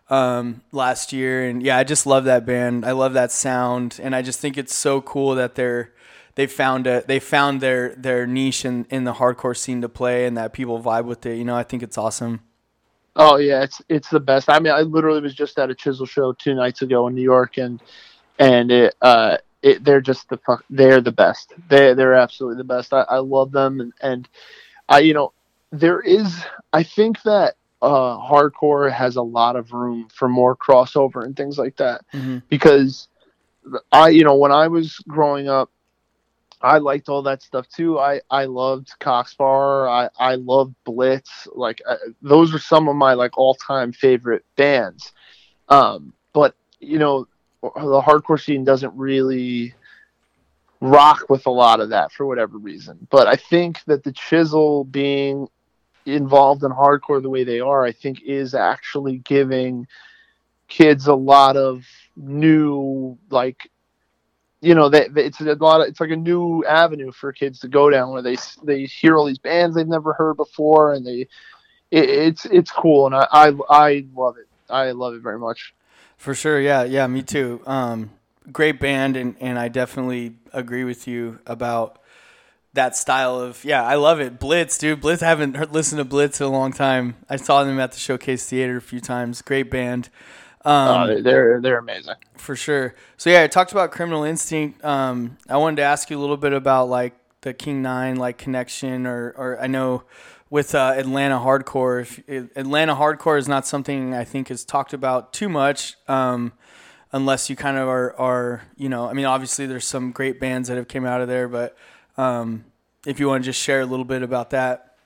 [0.09, 2.85] um, last year, and yeah, I just love that band.
[2.87, 5.93] I love that sound, and I just think it's so cool that they're
[6.37, 10.27] they found a they found their their niche in, in the hardcore scene to play,
[10.27, 11.37] and that people vibe with it.
[11.39, 12.41] You know, I think it's awesome.
[13.17, 14.51] Oh yeah, it's it's the best.
[14.51, 17.23] I mean, I literally was just at a Chisel show two nights ago in New
[17.23, 17.81] York, and
[18.39, 20.63] and it uh, it, they're just the fuck.
[20.69, 21.55] They're the best.
[21.69, 22.93] They they're absolutely the best.
[22.93, 24.29] I, I love them, and, and
[24.89, 25.33] I you know
[25.73, 26.45] there is.
[26.75, 31.59] I think that uh, hardcore has a lot of room for more crossover and things
[31.59, 32.43] like that Mhm.
[32.51, 33.09] because
[33.93, 35.71] I you know when I was growing up.
[36.67, 38.01] I liked all that stuff too.
[38.01, 39.89] I, I loved Cock Sparrer.
[39.89, 41.47] I, I loved Blitz.
[41.55, 45.13] Like uh, those are some of my like all time favorite bands.
[45.69, 47.29] Um, but you know,
[47.63, 49.75] the hardcore scene doesn't really
[50.81, 53.07] rock with a lot of that for whatever reason.
[53.11, 55.47] But I think that the Chisel being
[56.05, 59.87] involved in hardcore the way they are, I think is actually giving
[60.67, 61.85] kids a lot of
[62.17, 63.71] new like
[64.67, 67.69] you know they- it's a lot of, it's like a new avenue for kids to
[67.69, 71.21] go down where they they hear all these bands they've never heard before and they
[71.91, 75.73] it, it's it's cool and I, I I love it I love it very much
[76.17, 77.61] For sure, yeah, yeah, me too.
[77.67, 78.11] Um,
[78.53, 81.99] great band, and, and I definitely agree with you about
[82.73, 83.83] that style of yeah.
[83.85, 84.39] I love it.
[84.39, 85.01] Blitz, dude.
[85.01, 85.23] Blitz.
[85.23, 87.15] I haven't heard, listened to Blitz in a long time.
[87.29, 89.43] I saw them at the Showcase Theater a few times.
[89.43, 90.09] Great band.
[90.67, 92.97] Um, uh, they're they're amazing for sure.
[93.17, 94.85] So yeah, I talked about Criminal Instinct.
[94.85, 98.37] Um, I wanted to ask you a little bit about like the King Nine like
[98.37, 100.03] connection, or or I know
[100.51, 102.01] with uh, Atlanta hardcore.
[102.01, 106.53] If Atlanta hardcore is not something I think is talked about too much, um,
[107.13, 109.09] unless you kind of are are you know.
[109.09, 111.77] I mean, obviously there's some great bands that have came out of there, but
[112.17, 112.65] um,
[113.07, 114.97] if you want to just share a little bit about that.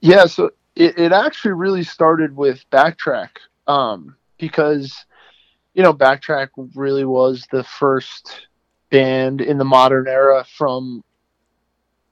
[0.00, 3.30] Yeah, so it, it actually really started with Backtrack
[3.66, 5.04] um, because,
[5.74, 8.46] you know, Backtrack really was the first
[8.90, 11.02] band in the modern era from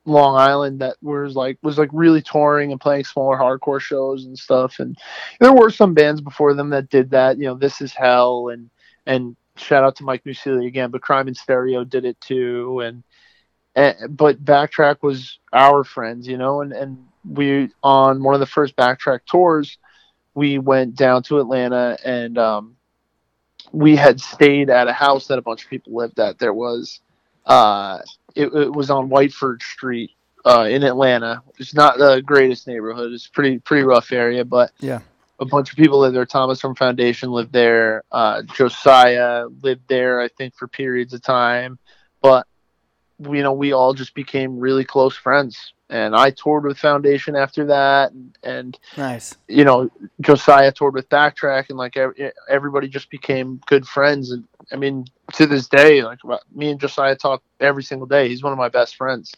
[0.06, 4.38] Long Island that was like was like really touring and playing smaller hardcore shows and
[4.38, 4.78] stuff.
[4.78, 4.96] And
[5.40, 7.38] there were some bands before them that did that.
[7.38, 8.70] You know, This Is Hell and
[9.06, 12.80] and shout out to Mike Musili again, but Crime in Stereo did it too.
[12.80, 13.02] And
[13.74, 16.98] and, but Backtrack was our friends, you know, and, and
[17.28, 19.78] we on one of the first Backtrack tours,
[20.34, 22.76] we went down to Atlanta and um,
[23.72, 26.38] we had stayed at a house that a bunch of people lived at.
[26.38, 27.00] There was,
[27.46, 27.98] uh,
[28.34, 30.10] it, it was on Whiteford Street
[30.44, 31.42] uh, in Atlanta.
[31.58, 33.12] It's not the greatest neighborhood.
[33.12, 35.00] It's pretty pretty rough area, but Yeah.
[35.38, 36.26] a bunch of people lived there.
[36.26, 38.02] Thomas from Foundation lived there.
[38.12, 41.78] Uh, Josiah lived there, I think, for periods of time.
[42.20, 42.46] But
[43.20, 45.72] you know, we all just became really close friends.
[45.90, 49.36] And I toured with Foundation after that, and, and Nice.
[49.48, 49.90] you know,
[50.20, 51.96] Josiah toured with Backtrack, and like
[52.48, 54.30] everybody just became good friends.
[54.30, 55.04] And I mean,
[55.34, 56.18] to this day, like
[56.54, 58.28] me and Josiah talk every single day.
[58.28, 59.34] He's one of my best friends,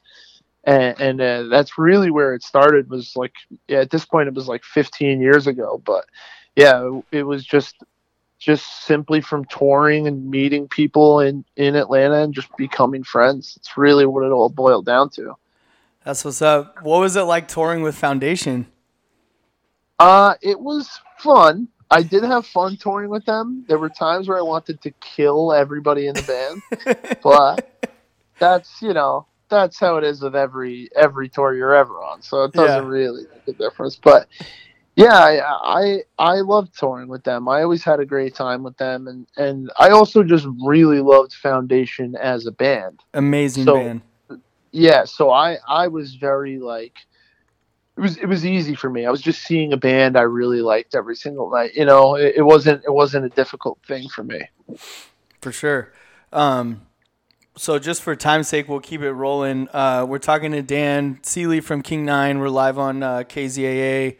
[0.64, 2.89] and, and uh, that's really where it started.
[2.89, 3.35] Was like,
[3.66, 6.05] yeah, at this point, it was like 15 years ago, but
[6.55, 7.74] yeah, it was just
[8.39, 13.55] just simply from touring and meeting people in in Atlanta and just becoming friends.
[13.57, 15.34] It's really what it all boiled down to.
[16.05, 16.82] That's what's up.
[16.82, 18.66] What was it like touring with Foundation?
[19.99, 21.68] Uh, it was fun.
[21.91, 23.64] I did have fun touring with them.
[23.68, 26.62] There were times where I wanted to kill everybody in the band,
[27.22, 27.70] but
[28.39, 32.22] that's you know that's how it is with every every tour you're ever on.
[32.22, 32.89] So it doesn't Yeah.
[32.89, 33.97] really make a difference.
[33.97, 34.28] But
[34.97, 35.41] yeah, I,
[35.81, 37.49] I I loved touring with them.
[37.49, 41.33] I always had a great time with them, and and I also just really loved
[41.35, 43.01] Foundation as a band.
[43.15, 44.01] Amazing So- band.
[44.73, 46.93] yeah so i i was very like
[47.97, 50.61] it was it was easy for me i was just seeing a band i really
[50.61, 54.25] liked every single night you know it, it wasn't it wasn't a difficult thing for
[54.25, 54.41] me
[55.41, 55.93] For sure.
[56.33, 56.83] Um,
[57.57, 59.69] so just for time's sake, we'll keep it rolling.
[59.73, 62.39] Uh, we're talking to Dan Seeley from King Nine.
[62.41, 64.17] We're live on uh, KZAA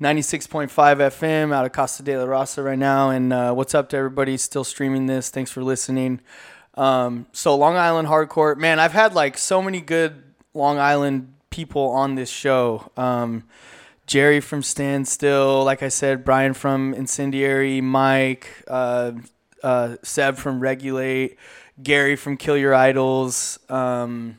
[0.00, 3.10] 96.5 FM out of Casa de la Raza right now.
[3.10, 5.28] And uh, what's up to everybody still streaming this?
[5.28, 6.20] Thanks for listening.
[6.74, 10.22] Um, so Long Island Hardcore, man, I've had like so many good
[10.54, 12.90] Long Island people on this show.
[12.96, 13.44] Um,
[14.06, 19.12] Jerry from Standstill, like I said, Brian from Incendiary, Mike, uh,
[19.62, 21.36] uh, Seb from Regulate,
[21.82, 23.58] Gary from Kill Your Idols.
[23.68, 24.38] Um,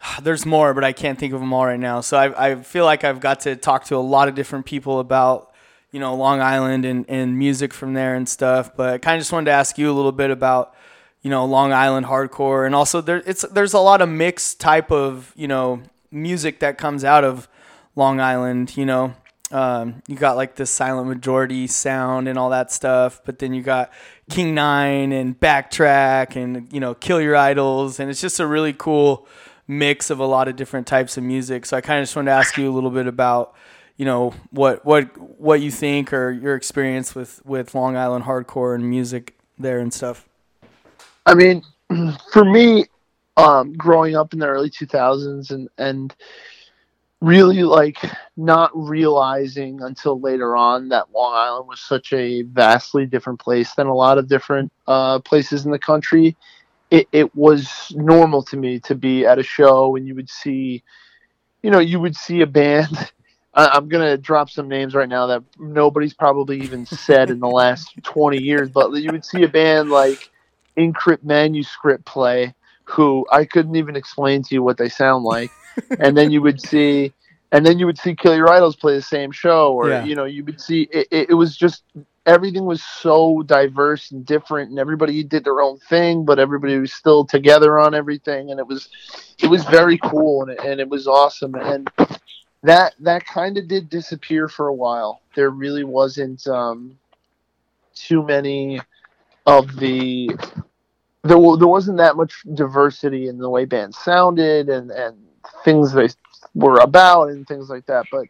[0.22, 2.00] there's more, but I can't think of them all right now.
[2.00, 5.00] So I, I feel like I've got to talk to a lot of different people
[5.00, 5.52] about,
[5.90, 8.74] you know, Long Island and, and music from there and stuff.
[8.76, 10.74] But I kind of just wanted to ask you a little bit about,
[11.22, 14.92] you know, Long Island hardcore, and also there it's there's a lot of mixed type
[14.92, 15.82] of you know
[16.12, 17.48] music that comes out of
[17.96, 18.76] Long Island.
[18.76, 19.14] You know,
[19.50, 23.62] um, you got like the silent majority sound and all that stuff, but then you
[23.62, 23.90] got
[24.30, 28.72] King Nine and Backtrack and you know Kill Your Idols, and it's just a really
[28.72, 29.26] cool
[29.68, 31.66] mix of a lot of different types of music.
[31.66, 33.54] So I kind of just wanted to ask you a little bit about
[33.96, 38.74] you know what what what you think or your experience with with Long Island hardcore
[38.74, 40.28] and music there and stuff.
[41.24, 41.62] i mean
[42.32, 42.86] for me,
[43.36, 46.14] um, growing up in the early 2000s and and
[47.22, 47.98] really like
[48.36, 53.86] not realizing until later on that Long Island was such a vastly different place than
[53.86, 56.36] a lot of different uh, places in the country.
[56.90, 60.82] It, it was normal to me to be at a show and you would see,
[61.62, 63.10] you know, you would see a band.
[63.54, 67.48] I- I'm gonna drop some names right now that nobody's probably even said in the
[67.62, 70.30] last 20 years, but you would see a band like
[70.76, 75.50] Encrypt Manuscript play, who I couldn't even explain to you what they sound like
[75.98, 77.12] and then you would see
[77.52, 80.04] and then you would see kill your idols play the same show or Yeah.
[80.04, 81.82] you know you would see it, it, it was just
[82.26, 86.92] everything was so diverse and different and everybody did their own thing but everybody was
[86.92, 88.88] still together on everything and it was
[89.38, 91.90] it was very cool and it, and it was awesome and
[92.62, 96.98] that that kind of did disappear for a while there really wasn't um
[97.94, 98.80] too many
[99.46, 100.28] of the
[101.22, 105.16] there, there wasn't that much diversity in the way bands sounded and, and
[105.64, 106.08] things they
[106.54, 108.06] were about and things like that.
[108.10, 108.26] But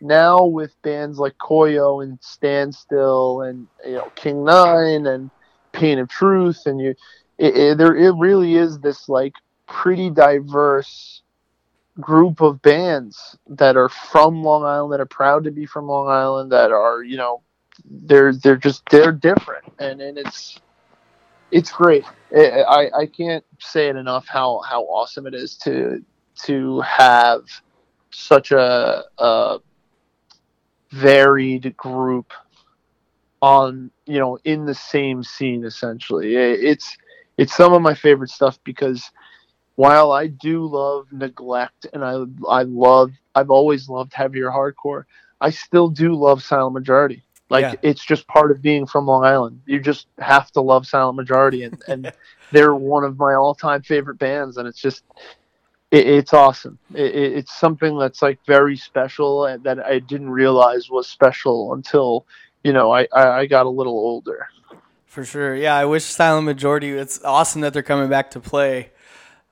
[0.00, 5.30] now with bands like Koyo and Standstill and you know King Nine and
[5.72, 6.94] Pain of Truth and you,
[7.38, 9.34] it, it, there it really is this like
[9.66, 11.22] pretty diverse
[12.00, 16.08] group of bands that are from Long Island that are proud to be from Long
[16.08, 17.42] Island that are you know
[17.84, 20.58] they're they're just they're different and and it's
[21.50, 22.04] it's great.
[22.34, 26.04] I, I I can't say it enough how how awesome it is to
[26.44, 27.42] to have
[28.10, 29.58] such a, a
[30.90, 32.32] varied group
[33.42, 36.36] on you know in the same scene essentially.
[36.36, 36.96] It's
[37.38, 39.10] it's some of my favorite stuff because
[39.76, 45.04] while I do love neglect and I I love I've always loved heavier hardcore,
[45.40, 47.22] I still do love Silent Majority.
[47.48, 47.74] Like Yeah.
[47.82, 49.62] it's just part of being from Long Island.
[49.66, 52.12] You just have to love Silent Majority, and, and
[52.52, 55.02] they're one of my all-time favorite bands, and it's just
[55.90, 56.78] it, it's awesome.
[56.94, 61.74] It, it, it's something that's like very special and that I didn't realize was special
[61.74, 62.26] until
[62.64, 64.48] you know I, I, I got a little older.
[65.06, 65.56] For sure.
[65.56, 66.90] Yeah, I wish Silent Majority.
[66.90, 68.90] It's awesome that they're coming back to play.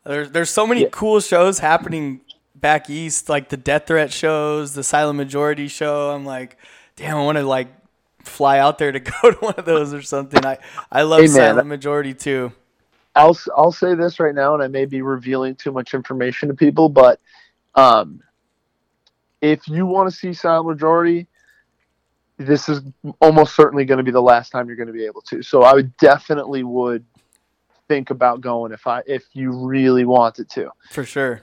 [0.05, 0.89] There's there's so many Yeah.
[0.93, 2.21] cool shows happening
[2.55, 6.11] back east, like the Death Threat shows, the Silent Majority show.
[6.11, 6.57] I'm like,
[6.97, 7.69] damn, I want to like
[8.23, 10.45] fly out there to go to one of those or something.
[10.47, 10.59] I
[10.93, 11.27] I love Hey.
[11.27, 12.53] Silent Majority too.
[13.19, 16.55] I'll I'll say this right now, and I may be revealing too much information to
[16.55, 17.21] people, but
[17.75, 18.23] um,
[19.41, 21.27] if you want to see Silent Majority,
[22.39, 22.81] this is
[23.21, 25.43] almost certainly going to be the last time you're going to be able to.
[25.43, 27.05] So I would definitely would
[27.89, 30.71] think about going if I if you really wanted to.
[30.91, 31.43] For sure.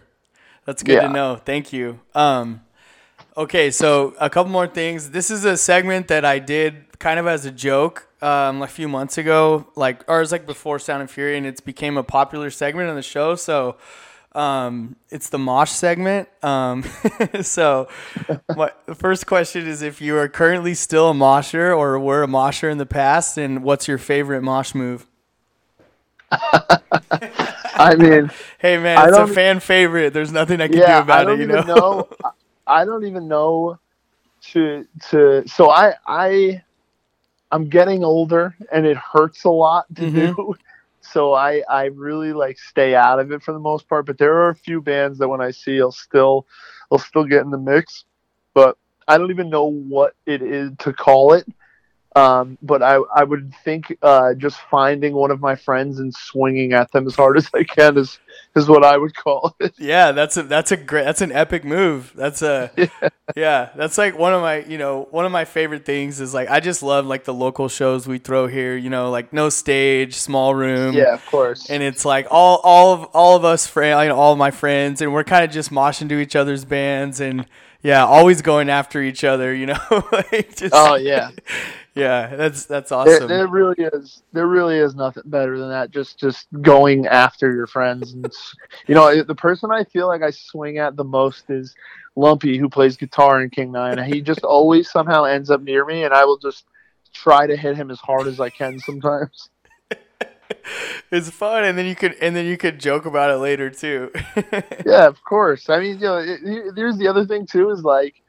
[0.66, 1.36] That's good to know.
[1.36, 2.00] Thank you.
[2.16, 2.62] Um,
[3.38, 5.12] okay, so a couple more things.
[5.12, 8.88] This is a segment that I did kind of as a joke um, a few
[8.88, 12.04] months ago, like or it was like before Sound and Fury, and it's became a
[12.04, 13.36] popular segment on the show.
[13.36, 13.78] So
[14.34, 16.28] um, it's the mosh segment.
[16.44, 16.84] Um,
[17.42, 17.88] so
[18.56, 22.28] my, the first question is if you are currently still a mosher or were a
[22.28, 25.06] mosher in the past, and what's your favorite mosh move?
[27.78, 30.14] I mean, Hey man, it's a fan favorite.
[30.14, 31.48] There's nothing I can yeah, do about I don't it.
[31.48, 32.08] You even know.
[32.24, 32.32] know.
[32.68, 33.80] I don't even know
[34.52, 35.44] to to.
[35.48, 36.64] So I I
[37.52, 40.36] I'm getting older, and it hurts a lot to Mhm.
[40.36, 40.56] do.
[41.02, 44.08] So I I really like stay out of it for the most part.
[44.08, 46.48] But there are a few bands that when I see, I'll still
[46.92, 48.06] I'll still get in the mix.
[48.56, 51.48] But I don't even know what it is to call it.
[52.16, 56.72] Um, but I, I would think uh, just finding one of my friends and swinging
[56.72, 58.20] at them as hard as I can is,
[58.56, 59.74] is what I would call it.
[59.78, 62.14] Yeah, that's a that's a great that's an epic move.
[62.16, 62.72] That's a
[63.36, 63.70] yeah.
[63.76, 66.62] that's like one of my you know one of my favorite things is like I
[66.62, 68.78] just love like the local shows we throw here.
[68.78, 70.96] You know, like no stage, small room.
[70.96, 71.70] Yeah, of course.
[71.70, 74.52] And it's like all all of all of us friends, you know, all of my
[74.52, 77.46] friends, and we're kind of just moshing to each other's bands, and
[77.84, 79.54] yeah, always going after each other.
[79.54, 81.32] You know, like just, oh yeah.
[81.96, 83.28] Yeah, that's that's awesome.
[83.28, 84.22] there really is.
[84.34, 85.92] There really is nothing better than that.
[85.92, 88.32] Just, just going after your friends, and
[88.88, 91.74] you know, the person I feel like I swing at the most is
[92.16, 93.98] Lumpy, who plays guitar in King Nine.
[94.12, 96.66] He just always somehow ends up near me, and I will just
[97.14, 98.78] try to hit him as hard as I can.
[98.80, 99.50] Sometimes.
[101.12, 104.12] it's fun, and then you could and then you could joke about it later too.
[104.86, 105.70] Yeah, of course.
[105.70, 108.22] I mean, you know, it, there's the other thing too is like,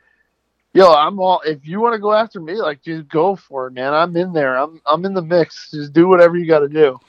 [0.76, 1.40] yo, I'm all.
[1.44, 3.94] If you want to go after me, like, just go for it, man.
[3.94, 4.56] I'm in there.
[4.56, 5.70] I'm, I'm in the mix.
[5.70, 7.00] Just do whatever you got to do.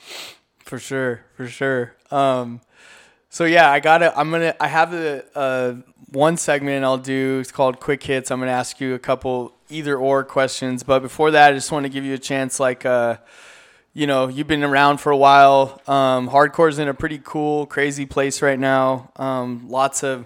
[0.59, 1.93] For sure, for sure.
[2.09, 2.61] Um,
[3.29, 4.17] so yeah, I gotta.
[4.17, 4.55] I'm gonna.
[4.59, 5.75] I have the uh,
[6.11, 7.39] one segment I'll do.
[7.39, 8.31] It's called Quick Hits.
[8.31, 10.83] I'm gonna ask you a couple either or questions.
[10.83, 12.59] But before that, I just want to give you a chance.
[12.59, 13.17] Like, uh,
[13.93, 15.81] you know, you've been around for a while.
[15.87, 19.11] Um, hardcore's in a pretty cool, crazy place right now.
[19.17, 20.25] Um, lots of,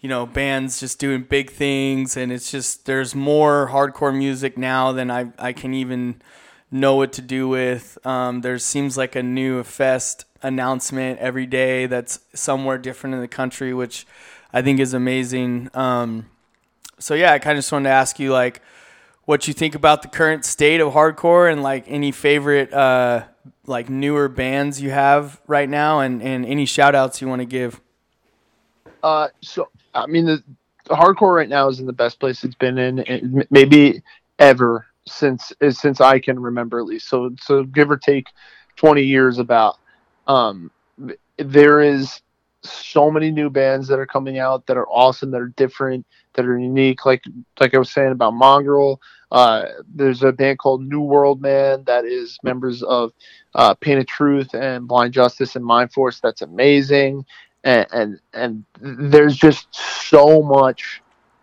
[0.00, 4.92] you know, bands just doing big things, and it's just there's more hardcore music now
[4.92, 6.22] than I I can even
[6.70, 7.98] know what to do with.
[8.06, 13.28] Um, there seems like a new fest announcement every day that's somewhere different in the
[13.28, 14.06] country, which
[14.52, 15.70] I think is amazing.
[15.74, 16.26] Um,
[16.98, 18.62] so yeah, I kind of just wanted to ask you like
[19.24, 23.24] what you think about the current state of hardcore and like any favorite uh,
[23.66, 27.46] like newer bands you have right now and, and any shout outs you want to
[27.46, 27.80] give.
[29.02, 29.68] Uh, so
[30.02, 30.42] I mean, the,
[30.84, 34.02] the hardcore right now is in the best place it's been in, maybe
[34.38, 37.08] ever since since I can remember at least.
[37.08, 38.28] So so give or take
[38.76, 39.78] twenty years about.
[40.26, 40.70] Um,
[41.36, 42.20] there is
[42.62, 46.44] so many new bands that are coming out that are awesome, that are different, that
[46.44, 47.06] are unique.
[47.06, 47.22] Like
[47.60, 49.00] like I was saying about Mongrel.
[49.30, 53.12] Uh, there's a band called New World Man that is members of
[53.54, 56.20] uh, Pain of Truth and Blind Justice and Mind Force.
[56.20, 57.26] That's amazing,
[57.64, 61.02] and and, and there's just so much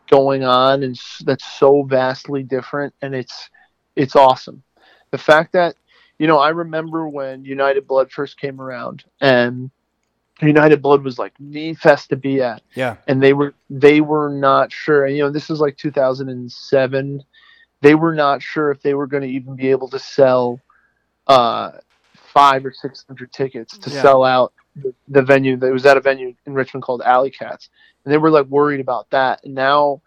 [0.09, 3.49] going on, and that's so vastly different, and it's
[3.95, 4.63] it's awesome.
[5.11, 5.76] The fact that
[6.18, 9.70] you know, I remember when United Blood first came around, and
[10.41, 12.97] United Blood was like the fest to be at Yeah.
[13.07, 17.24] and they were they were not sure and you know this is like 2007
[17.82, 20.59] they were not sure if they were going to even be able to sell
[21.28, 21.72] uh
[22.36, 24.01] five or six hundred tickets to Yeah.
[24.03, 27.69] sell out the, the venue that was at a venue in richmond called Alley Katz.
[28.03, 29.43] And they were like worried about that.
[29.45, 30.01] And now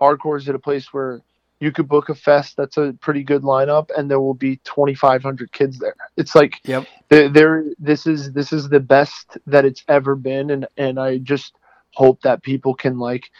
[0.00, 1.22] hardcore is at a place where
[1.58, 5.50] you could book a fest that's a pretty good lineup and there will be 2500
[5.52, 5.96] kids there.
[6.16, 6.84] It's like Yep.
[7.08, 10.50] there, this is this is the best that it's ever been.
[10.50, 11.54] And and i just
[11.94, 13.30] hope that people can like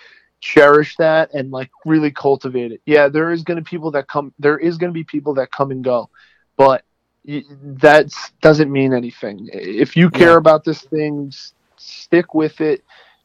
[0.41, 2.81] cherish that and like really cultivate it.
[2.87, 5.53] Yeah there is going to people that come there is going to be people that
[5.53, 6.09] come and go.
[6.57, 6.85] But
[7.27, 8.11] that
[8.41, 10.37] doesn't mean anything if you care Yeah.
[10.39, 12.83] about this thing s- stick with it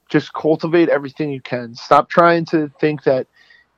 [0.10, 3.26] just cultivate everything you can stop trying to think that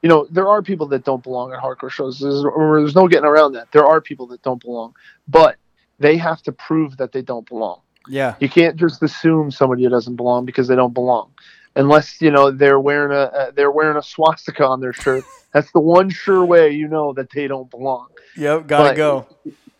[0.01, 3.07] you know there are people that don't belong at hardcore shows there's, or there's no
[3.07, 4.93] getting around that there are people that don't belong
[5.27, 5.55] but
[5.99, 8.35] they have to prove that they don't belong Yeah.
[8.39, 11.29] you can't just assume somebody doesn't belong because they don't belong
[11.75, 15.71] unless you know they're wearing a uh, they're wearing a swastika on their shirt that's
[15.73, 18.67] the one sure way you know that they don't belong Yep.
[18.67, 19.25] Gotta But- go.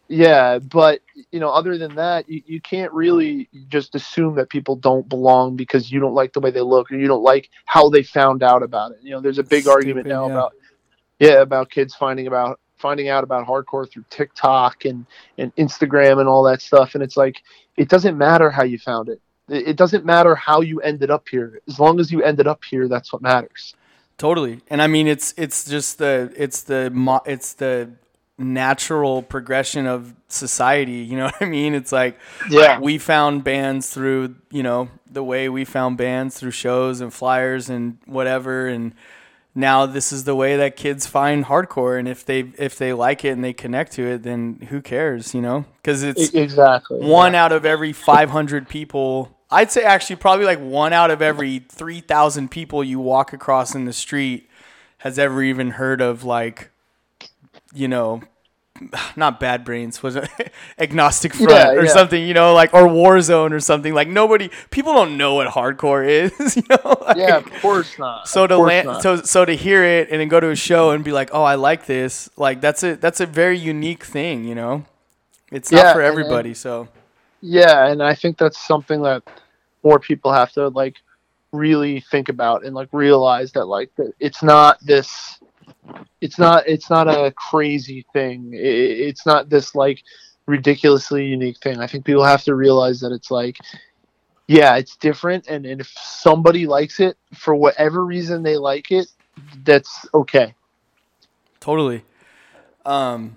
[0.10, 1.02] Yeah but
[1.32, 5.56] you know other than that you, you can't really just assume that people don't belong
[5.56, 8.44] because you don't like the way they look or you don't like how they found
[8.44, 10.34] out about it you know there's a big argument now yeah.
[10.34, 10.54] about
[11.20, 15.06] yeah about kids finding about finding out about hardcore through tiktok and
[15.38, 17.42] and instagram and all that stuff and it's like
[17.76, 21.28] it doesn't matter how you found it it it doesn't matter how you ended up
[21.30, 23.76] here as long as you ended up here that's what matters
[24.18, 24.62] Totally.
[24.68, 26.92] And I mean it's it's just the it's the
[27.26, 27.92] it's the
[28.38, 31.74] natural progression of society, you know what I mean?
[31.74, 32.20] It's like
[32.50, 32.80] Yeah.
[32.80, 37.70] we found bands through, you know, the way we found bands through shows and flyers
[37.70, 38.94] and whatever and
[39.56, 43.26] now this is the way that kids find hardcore and if they if they like
[43.26, 45.66] it and they connect to it then who cares, you know?
[45.84, 50.94] Cuz it's exactly one out of every 500 people i'd say actually probably like one
[50.94, 54.48] out of every 3000 people you walk across in the street
[55.00, 56.70] has ever even heard of like
[57.74, 58.22] you know
[59.16, 60.30] not bad brains was it
[60.80, 61.92] agnostic front Yeah, or yeah.
[61.92, 66.08] something you know like or warzone or something like nobody people don't know what hardcore
[66.40, 69.02] is you know Like, yeah of course not so to course land, not.
[69.02, 71.44] so so to hear it and then go to a show and be like, oh,
[71.44, 72.30] I like this.
[72.38, 74.86] Like that's a that's a very unique thing, you know.
[75.52, 76.54] It's not Yeah, for and- everybody.
[76.54, 76.90] So
[77.42, 79.24] Yeah, and I think that's something that
[79.84, 80.96] more people have to like
[81.54, 83.90] really think about and like realize that like
[84.20, 85.37] it's not this
[86.22, 88.52] it's not it's not a crazy thing.
[88.54, 90.04] I- I- It's not this like
[90.46, 91.80] ridiculously unique thing.
[91.80, 93.60] I think people have to realize that it's like
[94.48, 99.08] yeah, it's different and, and if somebody likes it for whatever reason they like it,
[99.64, 100.56] that's okay.
[101.60, 102.04] totally.
[102.86, 103.36] Um,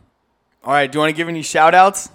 [0.63, 0.91] all right.
[0.91, 2.11] Do you want to give any shout outs?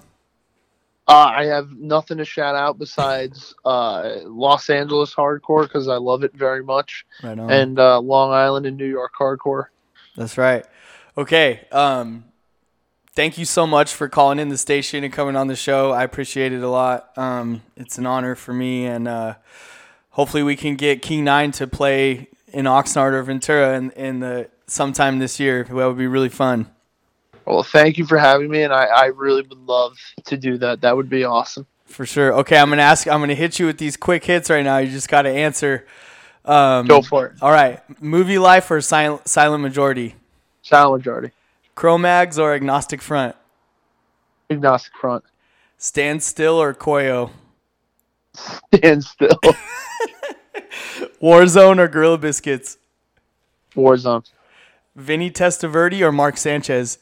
[1.07, 6.23] Uh, I have nothing to shout out besides uh, Los Angeles hardcore because I love
[6.23, 7.05] it very much.
[7.21, 9.65] Right and uh, Long Island and New York hardcore.
[10.15, 10.65] That's right.
[11.17, 11.67] Okay.
[11.71, 12.25] Um,
[13.13, 15.91] thank you so much for calling in the station and coming on the show.
[15.91, 17.17] I appreciate it a lot.
[17.17, 19.35] Um, it's an honor for me, and uh,
[20.11, 24.49] hopefully we can get King Nine to play in Oxnard or Ventura in, in the
[24.67, 25.63] sometime this year.
[25.63, 26.67] That would be really fun.
[27.45, 30.81] Well, thank you for having me, and I, I really would love to do that.
[30.81, 31.67] That would be awesome.
[31.85, 32.33] For sure.
[32.33, 33.07] Okay, I'm gonna ask.
[33.07, 34.79] I'm gonna hit you with these quick hits right now.
[34.79, 35.85] You just got to answer.
[36.45, 37.33] Um, Go for it.
[37.41, 37.81] All right.
[38.01, 40.15] Movie life or silent, silent majority?
[40.61, 41.31] Silent majority,
[41.75, 43.35] Cro-Mags or agnostic front?
[44.49, 45.23] agnostic front,
[45.77, 47.31] Stand still or Koyo?
[48.33, 49.39] Stand still.
[51.21, 52.77] Warzone or Gorilla Biscuits?
[53.75, 54.29] Warzone.
[54.95, 56.99] Vinny Testaverde or Mark Sanchez?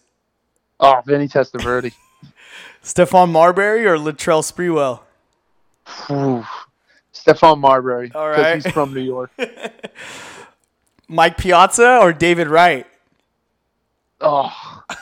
[0.80, 1.94] Oh, Vinny Testaverde.
[2.84, 5.02] Stephon Marbury or Latrell Sprewell?
[6.12, 6.46] Ooh.
[7.26, 8.11] Stephon Marbury.
[8.13, 9.32] All Because he's from New York.
[11.07, 12.88] Mike Piazza or David Wright?
[14.21, 14.84] Oh.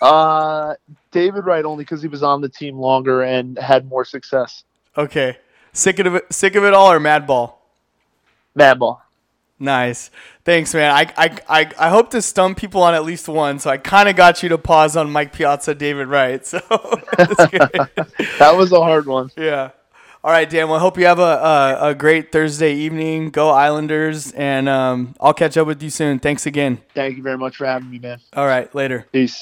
[0.00, 0.74] Uh,
[1.12, 4.64] David Wright only because he was on the team longer and had more success.
[4.98, 5.38] Okay.
[5.72, 7.54] Sick of it, sick of it all or Madball?
[8.58, 8.98] Madball.
[9.60, 10.10] Nice.
[10.44, 10.90] Thanks, man.
[10.90, 14.08] I, I, I, I hope to stump people on at least one, so I kind
[14.08, 16.44] of got you to pause on Mike Piazza, David Wright.
[16.44, 16.58] So.
[17.18, 19.30] That was a hard one.
[19.36, 19.70] yeah.
[20.24, 20.68] All right, Dan.
[20.68, 23.30] Well, I hope you have a, a, a great Thursday evening.
[23.30, 26.20] Go Islanders, and um, I'll catch up with you soon.
[26.20, 26.80] Thanks again.
[26.94, 28.20] Thank you very much for having me, man.
[28.34, 29.04] All right, later.
[29.10, 29.40] Peace.